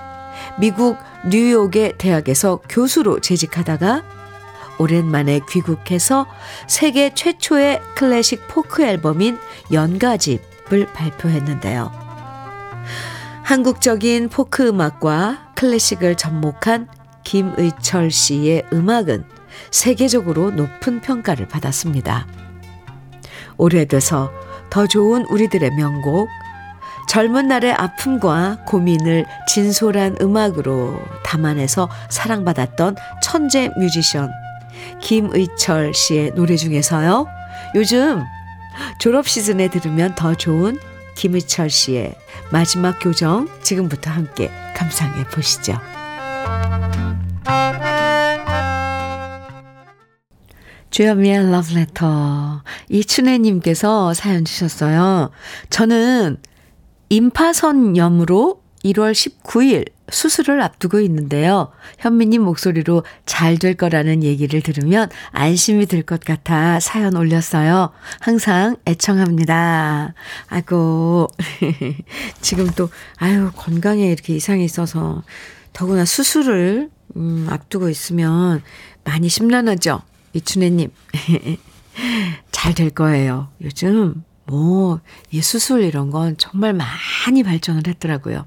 미국 0.60 0.98
뉴욕의 1.30 1.94
대학에서 1.98 2.60
교수로 2.68 3.22
재직하다가 3.22 4.04
오랜만에 4.78 5.42
귀국해서 5.50 6.26
세계 6.68 7.14
최초의 7.14 7.82
클래식 7.96 8.48
포크 8.48 8.84
앨범인 8.84 9.38
연가집을 9.72 10.88
발표했는데요. 10.94 11.92
한국적인 13.44 14.30
포크 14.30 14.68
음악과 14.68 15.52
클래식을 15.56 16.16
접목한 16.16 16.88
김의철 17.24 18.12
씨의 18.12 18.66
음악은 18.74 19.26
세계적으로 19.72 20.52
높은 20.52 21.00
평가를 21.02 21.48
받았습니다. 21.48 22.28
오래돼서 23.58 24.32
더 24.70 24.88
좋은 24.88 25.26
우리들의 25.26 25.72
명곡, 25.76 26.28
젊은 27.08 27.48
날의 27.48 27.72
아픔과 27.74 28.66
고민을 28.66 29.26
진솔한 29.48 30.18
음악으로 30.22 31.00
담아내서 31.24 31.90
사랑받았던 32.10 32.96
천재 33.22 33.70
뮤지션 33.78 34.32
김의철 35.02 35.94
씨의 35.94 36.32
노래 36.36 36.56
중에서요. 36.56 37.28
요즘 37.76 38.24
졸업 39.00 39.28
시즌에 39.28 39.70
들으면 39.70 40.16
더 40.16 40.36
좋은 40.36 40.78
김의철 41.16 41.70
씨의 41.70 42.16
마지막 42.52 43.00
교정 43.00 43.48
지금부터 43.62 44.12
함께 44.12 44.52
감상해 44.76 45.24
보시죠. 45.26 45.80
주현미의 50.92 51.52
러브레터 51.52 52.64
이춘혜님께서 52.88 54.14
사연 54.14 54.46
주셨어요. 54.46 55.30
저는 55.70 56.38
임파선염으로 57.10 58.62
1월 58.86 59.12
19일 59.12 59.95
수술을 60.12 60.62
앞두고 60.62 61.00
있는데요. 61.00 61.72
현미님 62.00 62.44
목소리로 62.44 63.04
잘 63.26 63.58
될 63.58 63.74
거라는 63.76 64.24
얘기를 64.24 64.62
들으면 64.62 65.10
안심이 65.32 65.86
될 65.88 66.04
것 66.04 66.20
같아 66.20 66.80
사연 66.80 67.16
올렸어요. 67.16 67.92
항상 68.20 68.76
애청합니다. 68.88 70.14
아이고, 70.48 71.28
지금 72.42 72.68
또, 72.76 72.90
아유, 73.18 73.52
건강에 73.56 74.12
이렇게 74.12 74.36
이상이 74.36 74.64
있어서 74.66 75.24
더구나 75.74 76.06
수술을, 76.06 76.90
음, 77.16 77.48
앞두고 77.50 77.90
있으면 77.90 78.62
많이 79.04 79.30
심란하죠? 79.30 80.02
이춘혜님. 80.34 80.92
잘 82.52 82.74
될 82.74 82.90
거예요. 82.90 83.48
요즘 83.62 84.24
뭐, 84.46 85.00
이 85.32 85.42
수술 85.42 85.84
이런 85.84 86.10
건 86.12 86.36
정말 86.38 86.74
많이 86.74 87.42
발전을 87.44 87.84
했더라고요. 87.88 88.44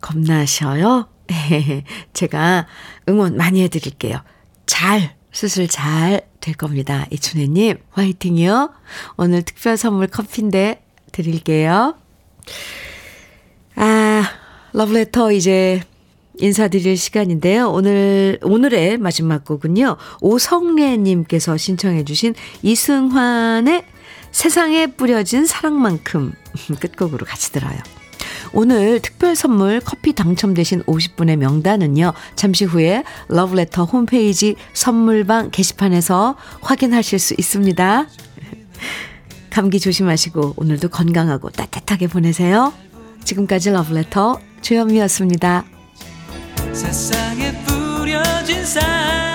겁나셔요? 0.00 1.08
제가 2.12 2.66
응원 3.08 3.36
많이 3.36 3.62
해드릴게요. 3.62 4.22
잘, 4.66 5.14
수술 5.32 5.68
잘 5.68 6.36
될 6.46 6.54
겁니다. 6.54 7.06
이춘혜님, 7.10 7.78
화이팅이요. 7.90 8.70
오늘 9.16 9.42
특별 9.42 9.76
선물 9.76 10.06
커피인데 10.06 10.80
드릴게요. 11.10 11.96
아, 13.74 14.22
러브레터 14.72 15.32
이제 15.32 15.82
인사드릴 16.38 16.96
시간인데요. 16.96 17.68
오늘, 17.68 18.38
오늘의 18.42 18.98
마지막 18.98 19.44
곡은요. 19.44 19.96
오성래님께서 20.20 21.56
신청해주신 21.56 22.34
이승환의 22.62 23.84
세상에 24.30 24.86
뿌려진 24.86 25.46
사랑만큼 25.46 26.32
끝곡으로 26.78 27.26
같이 27.26 27.50
들어요. 27.50 27.78
오늘 28.52 29.00
특별 29.00 29.36
선물 29.36 29.80
커피 29.80 30.12
당첨되신 30.12 30.82
50분의 30.84 31.36
명단은요. 31.36 32.12
잠시 32.34 32.64
후에 32.64 33.04
러브레터 33.28 33.84
홈페이지 33.84 34.56
선물방 34.72 35.50
게시판에서 35.50 36.36
확인하실 36.60 37.18
수 37.18 37.34
있습니다. 37.38 38.06
감기 39.50 39.80
조심하시고 39.80 40.54
오늘도 40.56 40.88
건강하고 40.88 41.50
따뜻하게 41.50 42.08
보내세요. 42.08 42.72
지금까지 43.24 43.70
러브레터 43.70 44.38
사랑 48.66 49.25